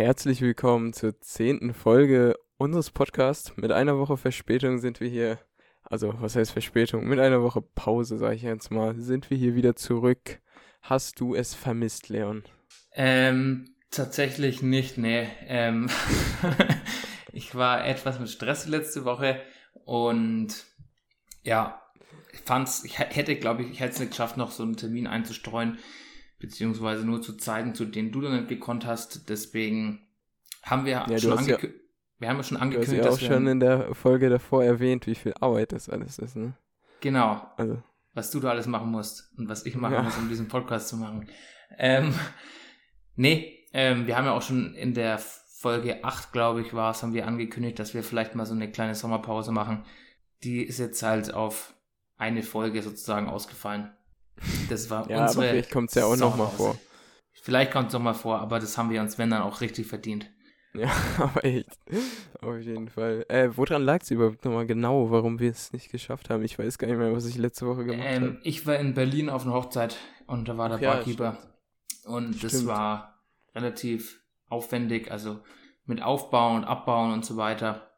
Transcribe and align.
Herzlich 0.00 0.40
willkommen 0.40 0.94
zur 0.94 1.20
zehnten 1.20 1.74
Folge 1.74 2.34
unseres 2.56 2.90
Podcasts. 2.90 3.54
Mit 3.58 3.70
einer 3.70 3.98
Woche 3.98 4.16
Verspätung 4.16 4.78
sind 4.78 4.98
wir 4.98 5.10
hier, 5.10 5.38
also 5.82 6.14
was 6.20 6.36
heißt 6.36 6.52
Verspätung? 6.52 7.06
Mit 7.06 7.18
einer 7.18 7.42
Woche 7.42 7.60
Pause, 7.60 8.16
sage 8.16 8.36
ich 8.36 8.40
jetzt 8.40 8.70
mal, 8.70 8.98
sind 8.98 9.28
wir 9.28 9.36
hier 9.36 9.54
wieder 9.54 9.76
zurück. 9.76 10.40
Hast 10.80 11.20
du 11.20 11.34
es 11.34 11.54
vermisst, 11.54 12.08
Leon? 12.08 12.44
Ähm, 12.94 13.74
tatsächlich 13.90 14.62
nicht, 14.62 14.96
nee. 14.96 15.28
Ähm, 15.46 15.90
ich 17.34 17.54
war 17.54 17.86
etwas 17.86 18.18
mit 18.18 18.30
Stress 18.30 18.66
letzte 18.68 19.04
Woche 19.04 19.42
und 19.84 20.64
ja, 21.42 21.82
ich 22.32 22.40
fand's, 22.40 22.84
ich 22.84 22.98
hätte, 22.98 23.36
glaube 23.36 23.64
ich, 23.64 23.72
ich 23.72 23.80
hätte 23.80 23.92
es 23.92 24.00
nicht 24.00 24.12
geschafft, 24.12 24.38
noch 24.38 24.50
so 24.50 24.62
einen 24.62 24.78
Termin 24.78 25.06
einzustreuen 25.06 25.76
beziehungsweise 26.40 27.04
nur 27.04 27.22
zu 27.22 27.34
Zeiten, 27.34 27.74
zu 27.74 27.84
denen 27.84 28.10
du 28.10 28.20
dann 28.20 28.34
nicht 28.34 28.48
gekonnt 28.48 28.86
hast. 28.86 29.28
Deswegen 29.28 30.00
haben 30.62 30.84
wir 30.84 31.04
ja, 31.08 31.18
schon 31.18 31.38
angekündigt. 31.38 31.74
Ja, 31.74 31.80
wir 32.18 32.28
haben 32.28 32.36
ja 32.36 32.42
schon 32.42 32.56
angekündigt, 32.56 33.04
du 33.04 33.08
hast 33.08 33.20
ja 33.20 33.28
auch 33.28 33.32
schon 33.32 33.46
in 33.46 33.60
der 33.60 33.94
Folge 33.94 34.28
davor 34.28 34.64
erwähnt, 34.64 35.06
wie 35.06 35.14
viel 35.14 35.34
Arbeit 35.40 35.72
das 35.72 35.88
alles 35.88 36.18
ist, 36.18 36.36
ne? 36.36 36.54
Genau. 37.00 37.46
Also. 37.56 37.82
Was 38.12 38.30
du 38.30 38.40
da 38.40 38.50
alles 38.50 38.66
machen 38.66 38.90
musst 38.90 39.32
und 39.38 39.48
was 39.48 39.64
ich 39.64 39.76
machen 39.76 39.94
ja. 39.94 40.02
muss, 40.02 40.18
um 40.18 40.28
diesen 40.28 40.48
Podcast 40.48 40.88
zu 40.88 40.96
machen. 40.96 41.28
Ähm, 41.78 42.12
nee, 43.16 43.66
ähm, 43.72 44.06
wir 44.06 44.16
haben 44.16 44.26
ja 44.26 44.32
auch 44.32 44.42
schon 44.42 44.74
in 44.74 44.92
der 44.92 45.18
Folge 45.18 46.04
8, 46.04 46.32
glaube 46.32 46.60
ich, 46.62 46.74
war 46.74 46.90
es, 46.90 47.02
haben 47.02 47.14
wir 47.14 47.26
angekündigt, 47.26 47.78
dass 47.78 47.94
wir 47.94 48.02
vielleicht 48.02 48.34
mal 48.34 48.46
so 48.46 48.54
eine 48.54 48.70
kleine 48.70 48.94
Sommerpause 48.94 49.52
machen. 49.52 49.84
Die 50.42 50.62
ist 50.62 50.78
jetzt 50.78 51.02
halt 51.02 51.32
auf 51.32 51.74
eine 52.16 52.42
Folge 52.42 52.82
sozusagen 52.82 53.28
ausgefallen. 53.28 53.90
Das 54.68 54.90
war 54.90 55.08
ja, 55.10 55.22
unsere. 55.22 55.44
Aber 55.44 55.50
vielleicht 55.50 55.70
kommt 55.70 55.88
es 55.90 55.94
ja 55.96 56.04
auch 56.04 56.16
nochmal 56.16 56.48
vor. 56.48 56.78
Vielleicht 57.42 57.72
kommt 57.72 57.88
es 57.88 57.92
nochmal 57.94 58.14
vor, 58.14 58.38
aber 58.38 58.60
das 58.60 58.76
haben 58.76 58.90
wir 58.90 59.00
uns, 59.00 59.18
wenn 59.18 59.30
dann, 59.30 59.42
auch 59.42 59.60
richtig 59.60 59.86
verdient. 59.86 60.30
Ja, 60.74 60.90
aber 61.18 61.44
echt. 61.44 61.70
Auf 62.40 62.58
jeden 62.58 62.88
Fall. 62.88 63.24
Äh, 63.28 63.56
woran 63.56 63.82
lag 63.82 64.02
es 64.02 64.10
überhaupt 64.10 64.44
nochmal 64.44 64.66
genau, 64.66 65.10
warum 65.10 65.40
wir 65.40 65.50
es 65.50 65.72
nicht 65.72 65.90
geschafft 65.90 66.30
haben? 66.30 66.44
Ich 66.44 66.58
weiß 66.58 66.78
gar 66.78 66.86
nicht 66.86 66.98
mehr, 66.98 67.12
was 67.12 67.26
ich 67.26 67.36
letzte 67.36 67.66
Woche 67.66 67.84
gemacht 67.84 68.06
ähm, 68.08 68.22
habe. 68.22 68.40
Ich 68.44 68.66
war 68.66 68.76
in 68.76 68.94
Berlin 68.94 69.30
auf 69.30 69.44
einer 69.44 69.54
Hochzeit 69.54 69.96
und 70.26 70.48
da 70.48 70.56
war 70.56 70.68
der 70.68 70.78
Ach, 70.78 70.94
Barkeeper. 70.94 71.38
Ja, 72.04 72.10
und 72.10 72.36
stimmt. 72.36 72.52
das 72.52 72.66
war 72.66 73.20
relativ 73.54 74.20
aufwendig, 74.48 75.10
also 75.10 75.40
mit 75.86 76.02
Aufbauen 76.02 76.58
und 76.58 76.64
Abbauen 76.64 77.12
und 77.12 77.24
so 77.24 77.36
weiter. 77.36 77.90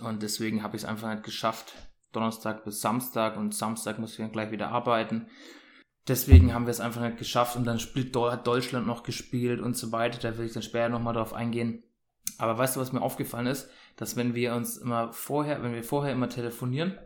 Und 0.00 0.22
deswegen 0.22 0.62
habe 0.62 0.76
ich 0.76 0.82
es 0.82 0.88
einfach 0.88 1.10
nicht 1.10 1.24
geschafft. 1.24 1.74
Donnerstag 2.12 2.64
bis 2.64 2.80
Samstag 2.80 3.36
und 3.36 3.54
Samstag 3.54 3.98
muss 3.98 4.12
ich 4.12 4.18
dann 4.18 4.32
gleich 4.32 4.50
wieder 4.50 4.68
arbeiten. 4.68 5.26
Deswegen 6.06 6.52
haben 6.52 6.66
wir 6.66 6.70
es 6.70 6.80
einfach 6.80 7.00
nicht 7.00 7.16
geschafft 7.16 7.56
und 7.56 7.64
dann 7.64 7.78
spielt, 7.78 8.14
hat 8.14 8.46
Deutschland 8.46 8.86
noch 8.86 9.02
gespielt 9.02 9.60
und 9.60 9.76
so 9.76 9.90
weiter. 9.90 10.18
Da 10.18 10.36
will 10.36 10.46
ich 10.46 10.52
dann 10.52 10.62
später 10.62 10.90
nochmal 10.90 11.14
drauf 11.14 11.32
eingehen. 11.32 11.82
Aber 12.36 12.58
weißt 12.58 12.76
du, 12.76 12.80
was 12.80 12.92
mir 12.92 13.00
aufgefallen 13.00 13.46
ist? 13.46 13.70
Dass 13.96 14.16
wenn 14.16 14.34
wir 14.34 14.54
uns 14.54 14.76
immer 14.76 15.12
vorher, 15.12 15.62
wenn 15.62 15.72
wir 15.72 15.82
vorher 15.82 16.12
immer 16.12 16.28
telefonieren 16.28 16.98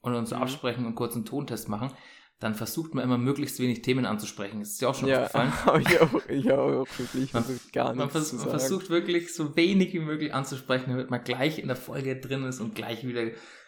und 0.00 0.14
uns 0.14 0.30
mhm. 0.30 0.38
absprechen 0.38 0.86
und 0.86 0.96
kurz 0.96 1.14
einen 1.14 1.24
Tontest 1.24 1.68
machen, 1.68 1.92
dann 2.40 2.56
versucht 2.56 2.94
man 2.94 3.04
immer 3.04 3.18
möglichst 3.18 3.60
wenig 3.60 3.82
Themen 3.82 4.04
anzusprechen. 4.04 4.58
Das 4.58 4.70
ist 4.70 4.80
dir 4.80 4.88
auch 4.88 4.94
schon 4.96 5.08
ja, 5.08 5.26
aufgefallen? 5.26 5.52
ich 5.86 6.00
auch, 6.00 6.28
ich 6.28 6.52
auch 6.52 6.88
wirklich. 6.98 7.32
Man, 7.32 7.44
gar 7.72 7.94
man, 7.94 8.10
vers 8.10 8.32
man 8.32 8.48
versucht 8.48 8.90
wirklich 8.90 9.32
so 9.32 9.54
wenig 9.54 9.92
wie 9.94 10.00
möglich 10.00 10.34
anzusprechen, 10.34 10.90
damit 10.90 11.10
man 11.10 11.22
gleich 11.22 11.60
in 11.60 11.68
der 11.68 11.76
Folge 11.76 12.18
drin 12.18 12.42
ist 12.42 12.58
und 12.58 12.74
gleich 12.74 13.06
wieder 13.06 13.22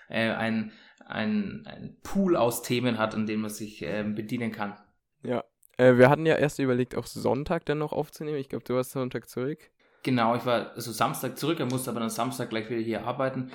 äh, 0.08 0.30
ein, 0.30 0.72
ein, 1.06 1.66
ein 1.66 1.96
Pool 2.02 2.36
aus 2.36 2.62
Themen 2.62 2.98
hat, 2.98 3.14
an 3.14 3.26
dem 3.26 3.40
man 3.40 3.50
sich 3.50 3.82
äh, 3.82 4.02
bedienen 4.04 4.52
kann. 4.52 4.74
Ja, 5.22 5.44
äh, 5.76 5.96
wir 5.96 6.10
hatten 6.10 6.26
ja 6.26 6.36
erst 6.36 6.58
überlegt, 6.58 6.96
auch 6.96 7.06
Sonntag 7.06 7.64
dann 7.66 7.78
noch 7.78 7.92
aufzunehmen. 7.92 8.38
Ich 8.38 8.48
glaube, 8.48 8.64
du 8.64 8.74
warst 8.74 8.92
Sonntag 8.92 9.28
zurück. 9.28 9.58
Genau, 10.02 10.36
ich 10.36 10.44
war 10.44 10.72
also 10.74 10.92
Samstag 10.92 11.38
zurück, 11.38 11.60
er 11.60 11.66
musste 11.66 11.90
aber 11.90 12.00
dann 12.00 12.10
Samstag 12.10 12.50
gleich 12.50 12.68
wieder 12.68 12.80
hier 12.80 13.04
arbeiten 13.06 13.50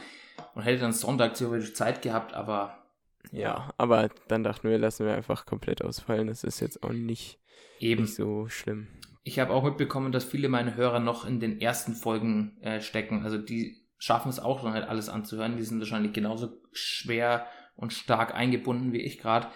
und 0.55 0.63
hätte 0.63 0.79
dann 0.79 0.93
Sonntag 0.93 1.35
theoretisch 1.35 1.75
Zeit 1.75 2.01
gehabt, 2.01 2.33
aber. 2.33 2.75
Ja, 3.31 3.71
aber 3.77 4.09
dann 4.27 4.43
dachten 4.43 4.67
wir, 4.67 4.77
lassen 4.79 5.05
wir 5.05 5.13
einfach 5.13 5.45
komplett 5.45 5.83
ausfallen. 5.83 6.27
Das 6.27 6.43
ist 6.43 6.59
jetzt 6.59 6.81
auch 6.81 6.91
nicht, 6.91 7.39
Eben. 7.79 8.03
nicht 8.03 8.15
so 8.15 8.47
schlimm. 8.47 8.87
Ich 9.23 9.37
habe 9.37 9.53
auch 9.53 9.63
mitbekommen, 9.63 10.11
dass 10.11 10.23
viele 10.23 10.49
meiner 10.49 10.75
Hörer 10.75 10.99
noch 10.99 11.25
in 11.25 11.39
den 11.39 11.61
ersten 11.61 11.93
Folgen 11.93 12.57
äh, 12.61 12.81
stecken. 12.81 13.23
Also 13.23 13.37
die 13.37 13.77
schaffen 13.99 14.29
es 14.29 14.39
auch 14.39 14.63
dann 14.63 14.73
halt 14.73 14.87
alles 14.87 15.09
anzuhören. 15.09 15.57
Die 15.57 15.63
sind 15.63 15.79
wahrscheinlich 15.79 16.13
genauso 16.13 16.57
schwer 16.71 17.45
und 17.75 17.93
stark 17.93 18.33
eingebunden 18.33 18.93
wie 18.93 19.01
ich 19.01 19.19
gerade. 19.19 19.49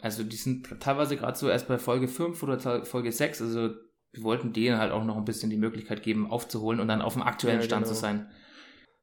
Also 0.00 0.22
die 0.24 0.36
sind 0.36 0.80
teilweise 0.80 1.16
gerade 1.16 1.36
so 1.36 1.48
erst 1.48 1.68
bei 1.68 1.78
Folge 1.78 2.08
5 2.08 2.42
oder 2.42 2.84
Folge 2.84 3.12
6. 3.12 3.42
Also 3.42 3.74
wir 4.12 4.22
wollten 4.22 4.52
denen 4.52 4.78
halt 4.78 4.92
auch 4.92 5.04
noch 5.04 5.16
ein 5.16 5.24
bisschen 5.24 5.50
die 5.50 5.56
Möglichkeit 5.56 6.02
geben, 6.02 6.30
aufzuholen 6.30 6.80
und 6.80 6.88
dann 6.88 7.02
auf 7.02 7.14
dem 7.14 7.22
aktuellen 7.22 7.60
ja, 7.60 7.64
Stand 7.64 7.86
zu 7.86 7.92
genau. 7.92 8.00
sein. 8.00 8.30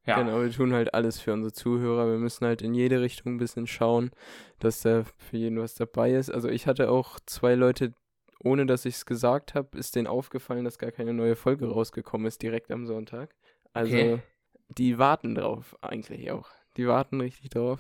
Ja. 0.06 0.22
Genau, 0.22 0.42
wir 0.42 0.50
tun 0.50 0.74
halt 0.74 0.94
alles 0.94 1.20
für 1.20 1.34
unsere 1.34 1.52
Zuhörer. 1.52 2.10
Wir 2.10 2.18
müssen 2.18 2.46
halt 2.46 2.62
in 2.62 2.74
jede 2.74 3.02
Richtung 3.02 3.34
ein 3.34 3.38
bisschen 3.38 3.68
schauen, 3.68 4.12
dass 4.60 4.82
da 4.82 5.04
für 5.18 5.38
jeden 5.38 5.60
was 5.60 5.76
dabei 5.76 6.14
ist. 6.14 6.32
Also 6.32 6.48
ich 6.48 6.68
hatte 6.68 6.90
auch 6.90 7.20
zwei 7.26 7.54
Leute, 7.54 7.94
ohne 8.42 8.66
dass 8.66 8.86
ich 8.86 8.96
es 8.96 9.06
gesagt 9.06 9.56
habe, 9.56 9.78
ist 9.78 9.96
denen 9.96 10.08
aufgefallen, 10.08 10.64
dass 10.64 10.80
gar 10.80 10.92
keine 10.92 11.14
neue 11.14 11.36
Folge 11.36 11.70
rausgekommen 11.70 12.28
ist, 12.28 12.42
direkt 12.42 12.72
am 12.72 12.86
Sonntag. 12.86 13.36
Also 13.74 13.96
okay 13.96 14.20
die 14.70 14.98
warten 14.98 15.36
drauf 15.36 15.78
eigentlich 15.82 16.32
auch. 16.32 16.50
Die 16.78 16.88
warten 16.88 17.20
richtig 17.22 17.50
drauf. 17.50 17.80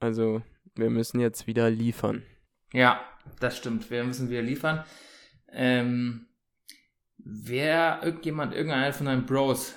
Also 0.00 0.42
wir 0.74 0.90
müssen 0.90 1.20
jetzt 1.20 1.46
wieder 1.46 1.70
liefern. 1.70 2.22
Ja, 2.72 3.00
das 3.40 3.56
stimmt. 3.56 3.90
Wir 3.90 4.04
müssen 4.04 4.28
wieder 4.28 4.42
liefern. 4.42 4.84
Ähm, 5.52 6.26
wer, 7.18 8.00
irgendjemand, 8.02 8.54
irgendeiner 8.54 8.92
von 8.92 9.06
deinen 9.06 9.26
Bros, 9.26 9.74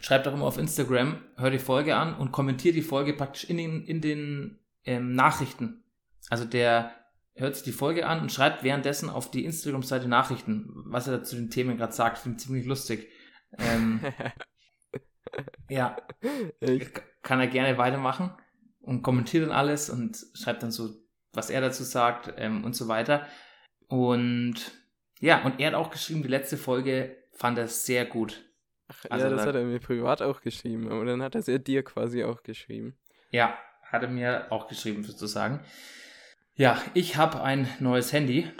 schreibt 0.00 0.26
doch 0.26 0.32
immer 0.32 0.46
auf 0.46 0.58
Instagram, 0.58 1.22
hör 1.36 1.50
die 1.50 1.58
Folge 1.58 1.94
an 1.94 2.14
und 2.14 2.32
kommentiert 2.32 2.74
die 2.74 2.82
Folge 2.82 3.12
praktisch 3.12 3.44
in 3.44 3.58
den, 3.58 3.84
in 3.84 4.00
den 4.00 4.58
ähm, 4.84 5.14
Nachrichten. 5.14 5.84
Also 6.30 6.44
der 6.44 6.92
hört 7.34 7.54
sich 7.54 7.64
die 7.64 7.72
Folge 7.72 8.06
an 8.06 8.20
und 8.20 8.32
schreibt 8.32 8.62
währenddessen 8.62 9.08
auf 9.10 9.30
die 9.30 9.44
Instagram-Seite 9.44 10.08
Nachrichten, 10.08 10.70
was 10.86 11.08
er 11.08 11.24
zu 11.24 11.36
den 11.36 11.50
Themen 11.50 11.76
gerade 11.76 11.92
sagt. 11.92 12.18
Finde 12.18 12.38
ich 12.38 12.44
ziemlich 12.44 12.66
lustig. 12.66 13.08
Ähm, 13.58 14.00
Ja. 15.68 15.96
Echt? 16.60 17.02
Kann 17.22 17.40
er 17.40 17.46
gerne 17.46 17.78
weitermachen 17.78 18.32
und 18.80 19.02
kommentiert 19.02 19.44
dann 19.44 19.52
alles 19.52 19.90
und 19.90 20.18
schreibt 20.34 20.62
dann 20.62 20.72
so, 20.72 20.90
was 21.32 21.50
er 21.50 21.60
dazu 21.60 21.84
sagt 21.84 22.34
ähm, 22.36 22.64
und 22.64 22.74
so 22.74 22.88
weiter. 22.88 23.26
Und 23.88 24.72
ja, 25.20 25.42
und 25.44 25.60
er 25.60 25.68
hat 25.68 25.74
auch 25.74 25.90
geschrieben, 25.90 26.22
die 26.22 26.28
letzte 26.28 26.56
Folge 26.56 27.16
fand 27.32 27.58
er 27.58 27.68
sehr 27.68 28.04
gut. 28.04 28.44
Ach, 28.88 29.04
also 29.08 29.24
ja, 29.24 29.30
das 29.30 29.42
da, 29.42 29.48
hat 29.48 29.54
er 29.54 29.64
mir 29.64 29.78
privat 29.78 30.20
auch 30.20 30.40
geschrieben, 30.40 30.90
aber 30.90 31.04
dann 31.04 31.22
hat 31.22 31.34
er 31.34 31.40
es 31.40 31.46
ja 31.46 31.58
dir 31.58 31.82
quasi 31.82 32.24
auch 32.24 32.42
geschrieben. 32.42 32.98
Ja, 33.30 33.56
hat 33.84 34.02
er 34.02 34.08
mir 34.08 34.46
auch 34.50 34.68
geschrieben 34.68 35.04
sozusagen. 35.04 35.60
Ja, 36.54 36.82
ich 36.94 37.16
habe 37.16 37.42
ein 37.42 37.68
neues 37.78 38.12
Handy. 38.12 38.50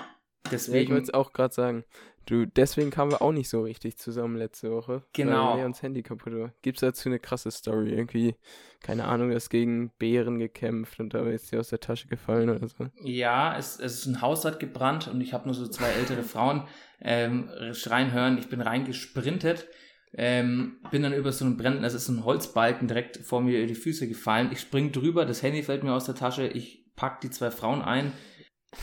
Deswegen, 0.51 0.77
ja, 0.77 0.83
ich 0.83 0.91
wollte 0.91 1.03
es 1.03 1.15
auch 1.15 1.33
gerade 1.33 1.53
sagen. 1.53 1.85
Du, 2.27 2.47
deswegen 2.47 2.91
kamen 2.91 3.11
wir 3.11 3.23
auch 3.23 3.33
nicht 3.33 3.49
so 3.49 3.63
richtig 3.63 3.99
zusammen 3.99 4.37
letzte 4.37 4.71
Woche. 4.71 5.03
Genau. 5.13 5.53
Weil 5.53 5.61
Leons 5.61 5.83
Handy 5.83 6.03
kaputt 6.03 6.35
war. 6.35 6.53
Gibt 6.63 6.79
es 6.79 6.81
dazu 6.81 7.09
eine 7.09 7.19
krasse 7.19 7.51
Story? 7.51 7.91
Irgendwie, 7.91 8.37
keine 8.81 9.05
Ahnung, 9.05 9.31
er 9.31 9.37
ist 9.37 9.51
gegen 9.51 9.91
Bären 9.99 10.39
gekämpft 10.39 11.01
und 11.01 11.15
da 11.15 11.29
ist 11.29 11.49
sie 11.49 11.59
aus 11.59 11.69
der 11.69 11.81
Tasche 11.81 12.09
gefallen 12.09 12.51
oder 12.51 12.69
so. 12.69 12.87
Ja, 13.03 13.57
es, 13.57 13.79
es 13.81 14.01
ist 14.01 14.07
ein 14.07 14.21
Haus 14.21 14.45
hat 14.45 14.61
gebrannt 14.61 15.09
und 15.09 15.21
ich 15.21 15.33
habe 15.33 15.47
nur 15.47 15.55
so 15.55 15.67
zwei 15.67 15.89
ältere 15.89 16.23
Frauen 16.23 16.67
ähm, 17.01 17.51
schreien 17.73 18.13
hören. 18.13 18.39
Ich 18.39 18.49
bin 18.49 18.61
reingesprintet. 18.61 19.67
Ähm, 20.15 20.77
bin 20.91 21.03
dann 21.03 21.15
über 21.15 21.33
so 21.33 21.45
einen 21.45 21.57
brennenden, 21.57 21.85
es 21.85 21.95
ist 21.95 22.09
ein 22.09 22.25
Holzbalken 22.25 22.87
direkt 22.87 23.17
vor 23.19 23.41
mir 23.41 23.63
in 23.63 23.69
die 23.69 23.75
Füße 23.75 24.07
gefallen. 24.07 24.51
Ich 24.53 24.61
spring 24.61 24.93
drüber, 24.93 25.25
das 25.25 25.43
Handy 25.43 25.63
fällt 25.63 25.85
mir 25.85 25.95
aus 25.95 26.05
der 26.05 26.15
Tasche, 26.15 26.47
ich 26.47 26.85
pack 26.97 27.23
die 27.23 27.31
zwei 27.31 27.51
Frauen 27.51 27.81
ein, 27.81 28.13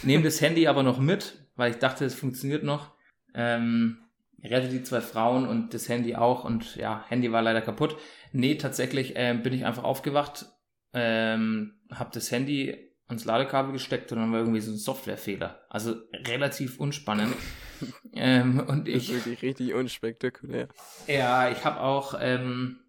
nehme 0.02 0.24
das 0.24 0.42
Handy 0.42 0.66
aber 0.68 0.82
noch 0.82 0.98
mit, 0.98 1.48
weil 1.56 1.70
ich 1.70 1.78
dachte, 1.78 2.04
es 2.04 2.16
funktioniert 2.16 2.64
noch 2.64 2.96
ähm, 3.34 4.00
rette 4.44 4.70
die 4.70 4.84
zwei 4.84 5.02
Frauen 5.02 5.48
und 5.48 5.74
das 5.74 5.90
Handy 5.90 6.16
auch 6.16 6.44
und 6.44 6.76
ja, 6.76 7.04
Handy 7.08 7.32
war 7.32 7.42
leider 7.42 7.62
kaputt. 7.62 7.98
Nee, 8.32 8.56
tatsächlich 8.56 9.14
ähm, 9.16 9.44
bin 9.44 9.54
ich 9.54 9.66
einfach 9.66 9.84
aufgewacht, 9.84 10.46
ähm, 10.94 11.80
habe 11.92 12.12
das 12.14 12.32
Handy 12.32 12.90
ans 13.08 13.26
Ladekabel 13.26 13.74
gesteckt 13.74 14.12
und 14.12 14.20
dann 14.20 14.32
war 14.32 14.40
irgendwie 14.40 14.62
so 14.62 14.72
ein 14.72 14.78
Softwarefehler. 14.78 15.66
Also 15.70 15.96
relativ 16.14 16.80
unspannend. 16.80 17.34
ähm, 18.14 18.60
und 18.68 18.88
ich, 18.88 19.08
das 19.08 19.18
ist 19.18 19.26
wirklich 19.26 19.42
richtig 19.42 19.74
unspektakulär. 19.74 20.68
Ja, 21.08 21.50
ich 21.50 21.66
habe 21.66 21.82
auch, 21.82 22.16
ähm, 22.20 22.80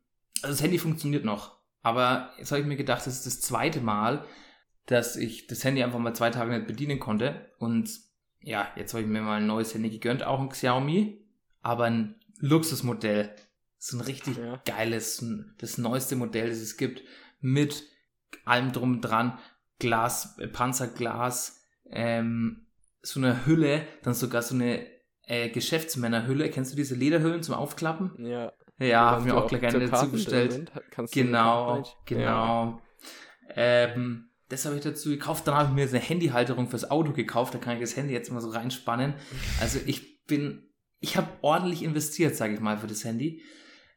also 0.43 0.55
das 0.55 0.63
Handy 0.63 0.79
funktioniert 0.79 1.25
noch. 1.25 1.59
Aber 1.83 2.31
jetzt 2.39 2.53
habe 2.53 2.61
ich 2.61 2.67
mir 2.67 2.77
gedacht, 2.77 3.07
das 3.07 3.15
ist 3.15 3.27
das 3.27 3.41
zweite 3.41 3.81
Mal, 3.81 4.25
dass 4.87 5.17
ich 5.17 5.47
das 5.47 5.65
Handy 5.65 5.83
einfach 5.83 5.99
mal 5.99 6.15
zwei 6.15 6.31
Tage 6.31 6.53
nicht 6.53 6.67
bedienen 6.67 6.99
konnte. 6.99 7.53
Und 7.59 7.91
ja, 8.43 8.69
jetzt 8.77 8.93
habe 8.95 9.03
ich 9.03 9.09
mir 9.09 9.23
mal 9.23 9.39
ein 9.39 9.47
neues 9.47 9.75
Handy 9.75 9.91
gegönnt, 9.91 10.23
auch 10.23 10.41
ein 10.41 10.49
Xiaomi, 10.49 11.25
aber 11.63 11.85
ein 11.85 12.17
Luxusmodell. 12.39 13.35
So 13.79 13.97
ein 13.97 14.03
richtig 14.03 14.37
ja. 14.37 14.61
geiles, 14.67 15.25
das 15.59 15.79
neueste 15.79 16.17
Modell, 16.17 16.51
das 16.51 16.59
es 16.59 16.77
gibt, 16.77 17.03
mit 17.41 17.85
allem 18.45 18.73
drum 18.73 19.01
dran, 19.01 19.39
Glas, 19.79 20.39
äh, 20.39 20.49
Panzerglas, 20.49 21.65
ähm, 21.91 22.67
so 23.03 23.21
eine 23.21 23.47
Hülle, 23.47 23.87
dann 24.03 24.13
sogar 24.13 24.43
so 24.43 24.55
eine 24.55 24.87
äh, 25.27 25.49
Geschäftsmännerhülle. 25.49 26.51
Kennst 26.51 26.73
du 26.73 26.77
diese 26.77 26.95
Lederhüllen 26.95 27.43
zum 27.43 27.55
Aufklappen? 27.55 28.13
Ja. 28.25 28.53
Ja, 28.79 29.11
haben 29.11 29.27
wir 29.27 29.37
auch 29.37 29.47
gleich 29.47 29.63
eine 29.63 29.89
Karten 29.89 29.91
dazu 29.91 30.11
bestellt. 30.11 30.53
drin 30.53 30.67
sind, 30.67 30.91
kannst 30.91 31.15
du 31.15 31.21
eine 31.21 31.29
Genau, 31.29 31.83
genau. 32.07 32.83
Ähm, 33.55 34.30
das 34.51 34.67
habe 34.67 34.77
ich 34.77 34.83
dazu 34.83 35.09
gekauft. 35.09 35.47
Dann 35.47 35.55
habe 35.55 35.69
ich 35.69 35.75
mir 35.75 35.89
eine 35.89 36.05
Handyhalterung 36.05 36.69
fürs 36.69 36.91
Auto 36.91 37.13
gekauft. 37.13 37.55
Da 37.55 37.59
kann 37.59 37.75
ich 37.75 37.81
das 37.81 37.97
Handy 37.97 38.13
jetzt 38.13 38.31
mal 38.31 38.41
so 38.41 38.51
reinspannen. 38.51 39.15
Also 39.61 39.79
ich 39.87 40.27
bin, 40.27 40.69
ich 40.99 41.17
habe 41.17 41.29
ordentlich 41.41 41.83
investiert, 41.83 42.37
sage 42.37 42.55
ich 42.55 42.61
mal, 42.61 42.77
für 42.77 42.89
das 42.89 43.05
Handy. 43.05 43.43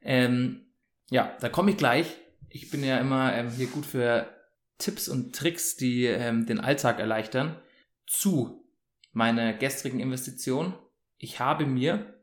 Ähm, 0.02 0.68
ja, 1.10 1.36
da 1.42 1.50
komme 1.50 1.72
ich 1.72 1.78
gleich. 1.78 2.18
Ich 2.50 2.70
bin 2.70 2.84
ja 2.84 3.00
immer 3.00 3.34
ähm, 3.34 3.50
hier 3.50 3.66
gut 3.66 3.86
für 3.86 4.30
Tipps 4.78 5.10
und 5.10 5.36
Tricks, 5.36 5.76
die 5.76 6.06
ähm, 6.06 6.46
den 6.46 6.60
Alltag 6.60 7.00
erleichtern. 7.00 7.60
Zu 8.06 8.64
meiner 9.12 9.54
gestrigen 9.54 10.00
Investition. 10.00 10.76
Ich 11.18 11.40
habe 11.40 11.66
mir, 11.66 12.22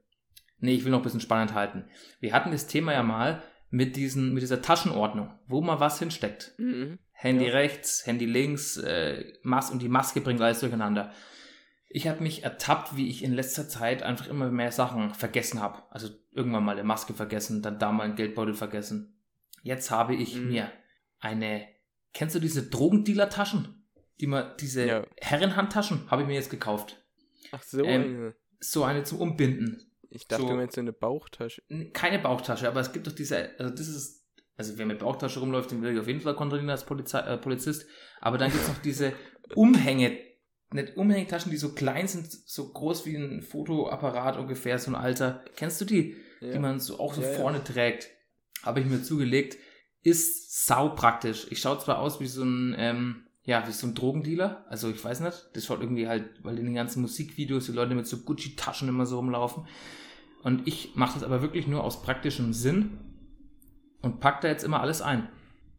nee, 0.61 0.75
ich 0.75 0.85
will 0.85 0.93
noch 0.93 1.01
ein 1.01 1.05
bisschen 1.05 1.21
spannend 1.21 1.55
halten. 1.55 1.87
Wir 2.21 2.33
hatten 2.33 2.53
das 2.53 2.69
Thema 2.69 2.93
ja 2.93 3.03
mal 3.03 3.43
mit, 3.71 3.97
diesen, 3.97 4.35
mit 4.35 4.43
dieser 4.43 4.63
Taschenordnung, 4.63 5.33
wo 5.47 5.63
man 5.63 5.81
was 5.81 5.99
hinsteckt. 5.99 6.55
Mhm. 6.59 7.01
Handy 7.23 7.47
Ja. 7.47 7.53
rechts, 7.53 8.07
Handy 8.07 8.25
links, 8.25 8.77
äh, 8.79 9.33
Mas 9.43 9.71
und 9.71 9.83
die 9.83 9.89
Maske 9.91 10.21
bringt 10.23 10.41
alles 10.41 10.61
durcheinander. 10.61 11.13
Ich 11.89 12.07
habe 12.09 12.23
mich 12.23 12.45
ertappt, 12.45 12.97
wie 12.97 13.09
ich 13.09 13.23
in 13.23 13.33
letzter 13.35 13.69
Zeit 13.69 14.03
einfach 14.03 14.27
immer 14.29 14.51
mehr 14.51 14.73
Sachen 14.73 15.13
vergessen 15.15 15.61
habe. 15.61 15.83
Also 15.91 16.09
irgendwann 16.33 16.65
mal 16.65 16.73
eine 16.73 16.85
Maske 16.85 17.13
vergessen, 17.13 17.63
dann 17.63 17.79
da 17.79 17.93
mal 17.93 18.05
einen 18.05 18.17
Geldbeutel 18.17 18.55
vergessen. 18.55 19.21
Jetzt 19.63 19.91
habe 19.91 20.15
ich 20.15 20.37
Mhm. 20.37 20.49
mir 20.49 20.73
eine, 21.19 21.67
kennst 22.15 22.35
du 22.37 22.41
diese 22.41 22.69
Drogendealer-Taschen? 22.71 23.85
Die 24.21 24.27
man, 24.27 24.53
diese 24.61 24.87
Ja. 24.87 25.07
Herrenhandtaschen 25.21 26.11
habe 26.11 26.23
ich 26.23 26.29
mir 26.29 26.35
jetzt 26.35 26.51
gekauft. 26.51 27.05
Ach 27.53 27.63
so, 27.63 27.85
Ähm. 27.85 28.35
So 28.61 28.85
eine 28.85 29.03
zum 29.05 29.19
Umbinden. 29.21 29.83
Ich 30.11 30.27
dachte, 30.27 30.43
so- 30.43 30.49
du 30.49 30.55
meinst 30.55 30.75
so 30.75 30.81
eine 30.83 30.93
Bauchtasche. 30.93 31.63
Keine 31.93 32.19
Bauchtasche, 32.19 32.69
aber 32.69 32.81
es 32.81 32.93
gibt 32.93 33.07
doch 33.07 33.13
diese, 33.13 33.59
also 33.59 33.75
das 33.75 33.89
ist, 33.89 34.20
also 34.61 34.77
wer 34.77 34.85
mit 34.85 34.99
Bauchtasche 34.99 35.41
rumläuft, 35.41 35.71
den 35.71 35.81
will 35.81 35.95
ich 35.95 35.99
auf 35.99 36.07
jeden 36.07 36.21
Fall 36.21 36.35
kontrollieren 36.35 36.69
als 36.69 36.85
Polizei, 36.85 37.21
äh, 37.21 37.39
Polizist. 37.39 37.87
Aber 38.21 38.37
dann 38.37 38.51
gibt 38.51 38.63
es 38.63 38.69
noch 38.69 38.83
diese 38.83 39.15
Umhänge, 39.55 40.19
nicht 40.75 40.99
Umhängetaschen, 40.99 41.51
die 41.51 41.57
so 41.57 41.73
klein 41.73 42.07
sind, 42.07 42.31
so 42.31 42.71
groß 42.71 43.07
wie 43.07 43.17
ein 43.17 43.41
Fotoapparat 43.41 44.37
ungefähr, 44.37 44.79
so 44.79 44.91
ein 44.91 44.97
alter. 44.97 45.43
Kennst 45.57 45.81
du 45.81 45.87
die? 45.87 46.15
Ja. 46.43 46.53
Die 46.53 46.59
man 46.59 46.79
so 46.79 47.01
auch 47.01 47.15
so 47.15 47.23
Ja, 47.23 47.31
ja. 47.31 47.39
vorne 47.39 47.65
trägt. 47.65 48.11
Habe 48.63 48.81
ich 48.81 48.87
mir 48.87 49.03
zugelegt. 49.03 49.57
Ist 50.03 50.67
sau 50.67 50.91
praktisch. 50.91 51.47
Ich 51.49 51.61
schaue 51.61 51.79
zwar 51.79 51.99
aus 51.99 52.21
wie 52.21 52.27
so 52.27 52.45
ein, 52.45 52.75
ähm, 52.77 53.29
ja, 53.45 53.67
wie 53.67 53.73
so 53.73 53.87
ein 53.87 53.95
Drogendealer. 53.95 54.67
Also 54.69 54.91
ich 54.91 55.03
weiß 55.03 55.21
nicht. 55.21 55.49
Das 55.55 55.65
schaut 55.65 55.81
irgendwie 55.81 56.07
halt, 56.07 56.29
weil 56.43 56.59
in 56.59 56.67
den 56.67 56.75
ganzen 56.75 57.01
Musikvideos 57.01 57.65
die 57.65 57.73
Leute 57.73 57.95
mit 57.95 58.07
so 58.07 58.19
Gucci-Taschen 58.19 58.91
immer 58.91 59.07
so 59.07 59.17
rumlaufen. 59.17 59.67
Und 60.43 60.69
ich 60.69 60.95
mache 60.97 61.15
das 61.15 61.23
aber 61.23 61.41
wirklich 61.41 61.67
nur 61.67 61.83
aus 61.83 62.03
praktischem 62.03 62.53
Sinn 62.53 63.10
und 64.03 64.21
pack 64.21 64.41
da 64.41 64.49
jetzt 64.49 64.65
immer 64.65 64.81
alles 64.81 65.03
ein. 65.03 65.29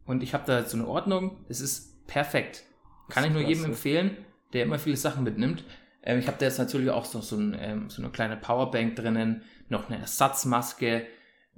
Und 0.05 0.23
ich 0.23 0.33
habe 0.33 0.43
da 0.45 0.59
jetzt 0.59 0.71
so 0.71 0.77
eine 0.77 0.87
Ordnung. 0.87 1.45
Es 1.49 1.61
ist 1.61 2.05
perfekt. 2.07 2.63
Kann 3.09 3.23
Das 3.23 3.25
ich 3.25 3.29
ist 3.29 3.33
nur 3.33 3.41
jedem 3.41 3.63
klasse. 3.63 3.71
empfehlen, 3.71 4.17
der 4.53 4.63
immer 4.63 4.79
viele 4.79 4.97
Sachen 4.97 5.23
mitnimmt. 5.23 5.63
Ähm, 6.03 6.19
ich 6.19 6.27
habe 6.27 6.37
da 6.39 6.45
jetzt 6.45 6.57
natürlich 6.57 6.89
auch 6.89 7.05
so, 7.05 7.21
so, 7.21 7.37
ein, 7.37 7.55
ähm, 7.59 7.89
so 7.89 8.01
eine 8.01 8.11
kleine 8.11 8.37
Powerbank 8.37 8.95
drinnen, 8.95 9.43
noch 9.69 9.89
eine 9.89 9.99
Ersatzmaske. 9.99 11.05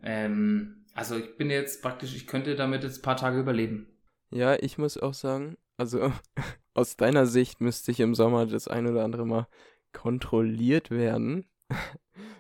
Ähm, 0.04 0.86
also 0.94 1.18
ich 1.18 1.38
bin 1.38 1.50
jetzt 1.50 1.82
praktisch, 1.82 2.16
ich 2.16 2.28
könnte 2.28 2.56
damit 2.56 2.84
jetzt 2.84 3.00
ein 3.00 3.02
paar 3.04 3.18
Tage 3.18 3.40
überleben. 3.40 3.88
Ja, 4.32 4.56
ich 4.60 4.78
muss 4.78 4.98
auch 4.98 5.14
sagen, 5.14 5.58
also 5.78 6.12
aus 6.74 6.98
deiner 6.98 7.26
Sicht 7.26 7.62
müsste 7.62 7.92
ich 7.92 8.00
im 8.00 8.16
Sommer 8.16 8.46
das 8.46 8.68
ein 8.68 8.88
oder 8.88 9.04
andere 9.04 9.26
Mal 9.26 9.48
kontrolliert 9.94 10.92
werden, 10.92 11.46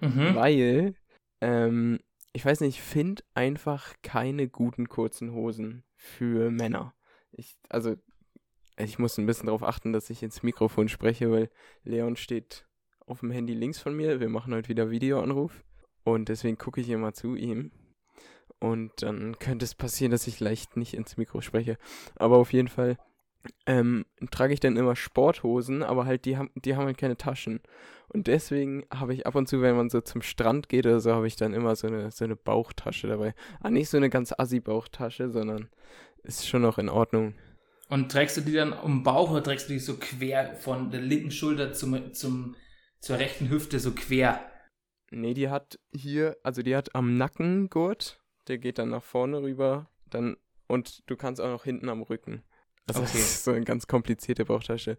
Mhm. 0.02 0.36
weil, 0.36 0.96
ähm, 1.42 2.00
ich 2.33 2.44
weiß 2.44 2.62
nicht, 2.62 2.77
ich 2.77 2.81
finde 2.81 3.24
einfach 3.35 3.94
keine 4.01 4.47
guten 4.50 4.89
kurzen 4.89 5.31
Hosen 5.33 5.83
für 5.95 6.50
Männer. 6.50 6.94
Ich, 7.31 7.56
also, 7.69 7.95
ich 8.77 8.97
muss 8.97 9.18
ein 9.18 9.27
bisschen 9.27 9.45
darauf 9.45 9.63
achten, 9.63 9.94
dass 9.94 10.09
ich 10.09 10.24
ins 10.24 10.41
Mikrofon 10.41 10.89
spreche, 10.89 11.31
weil 11.31 11.50
Leon 11.83 12.15
steht 12.15 12.68
auf 13.06 13.19
dem 13.19 13.31
Handy 13.31 13.53
links 13.53 13.80
von 13.80 13.95
mir. 13.95 14.19
Wir 14.19 14.30
machen 14.30 14.53
heute 14.53 14.69
wieder 14.69 14.89
Videoanruf 14.89 15.63
und 16.03 16.27
deswegen 16.27 16.57
gucke 16.57 16.81
ich 16.81 16.89
immer 16.89 17.13
zu 17.13 17.35
ihm. 17.35 17.71
Und 18.59 19.03
dann 19.03 19.38
könnte 19.39 19.65
es 19.65 19.75
passieren, 19.75 20.12
dass 20.12 20.25
ich 20.25 20.39
leicht 20.39 20.75
nicht 20.77 20.94
ins 20.95 21.18
Mikro 21.18 21.41
spreche. 21.41 21.77
Aber 22.15 22.38
auf 22.38 22.53
jeden 22.53 22.69
Fall 22.69 22.97
ähm, 23.66 24.06
trage 24.31 24.54
ich 24.54 24.60
dann 24.60 24.78
immer 24.78 24.95
Sporthosen, 24.95 25.84
aber 25.84 26.06
halt 26.06 26.25
die 26.25 26.38
haben, 26.38 26.51
die 26.56 26.75
haben 26.75 26.86
halt 26.86 26.98
keine 26.98 27.18
Taschen. 27.18 27.62
Und 28.10 28.28
deswegen 28.28 28.86
habe 28.94 29.13
ich 29.13 29.25
ab 29.25 29.36
und 29.36 29.48
zu, 29.48 29.62
wenn 29.62 29.75
man 29.75 29.90
so 29.90 30.01
zum 30.01 30.22
Strand 30.22 30.69
geht 30.69 30.86
oder 30.86 31.00
so, 31.00 31.13
habe 31.13 31.28
ich 31.28 31.36
dann 31.36 31.54
immer 31.54 31.75
so 31.75 31.88
eine, 31.88 32.12
so 32.12 32.25
eine 32.25 32.36
Bauchtasche 32.36 33.07
dabei. 33.07 33.34
Ah, 33.60 33.69
nicht 33.69 33.90
so 33.90 33.98
eine 33.98 34.10
ganz 34.10 34.34
assi-Bauchtasche, 34.38 35.30
sondern 35.30 35.69
ist 36.24 36.48
schon 36.48 36.62
noch 36.62 36.78
in 36.78 36.90
Ordnung. 36.90 37.34
Und 37.90 38.12
trägst 38.12 38.38
du 38.38 38.42
die 38.42 38.54
dann 38.54 38.74
um 38.74 39.00
den 39.00 39.04
Bauch 39.04 39.31
oder 39.31 39.44
trägst 39.44 39.69
du 39.69 39.74
die 39.74 39.80
so 39.80 39.98
quer 39.98 40.56
von 40.56 40.92
der 40.92 41.01
linken 41.01 41.31
Schulter 41.31 41.74
zum, 41.74 42.13
zum, 42.13 42.56
zur 43.00 43.19
rechten 43.19 43.50
Hüfte 43.50 43.80
so 43.80 43.92
quer? 43.94 44.40
Nee, 45.12 45.34
die 45.34 45.50
hat 45.50 45.80
hier, 45.94 46.38
also 46.44 46.63
die 46.63 46.75
hat 46.75 46.95
am 46.95 47.18
Nackengurt, 47.18 48.19
der 48.48 48.57
geht 48.57 48.80
dann 48.80 48.90
nach 48.90 49.04
vorne 49.04 49.42
rüber, 49.42 49.90
dann 50.10 50.38
und 50.68 51.04
du 51.07 51.16
kannst 51.16 51.40
auch 51.40 51.50
noch 51.50 51.66
hinten 51.66 51.90
am 51.90 52.01
Rücken. 52.01 52.44
Also 52.88 53.01
Okay. 53.01 53.12
das 53.13 53.21
ist 53.21 53.44
so 53.45 53.51
eine 53.51 53.63
ganz 53.65 53.88
komplizierte 53.88 54.45
Bauchtasche. 54.45 54.97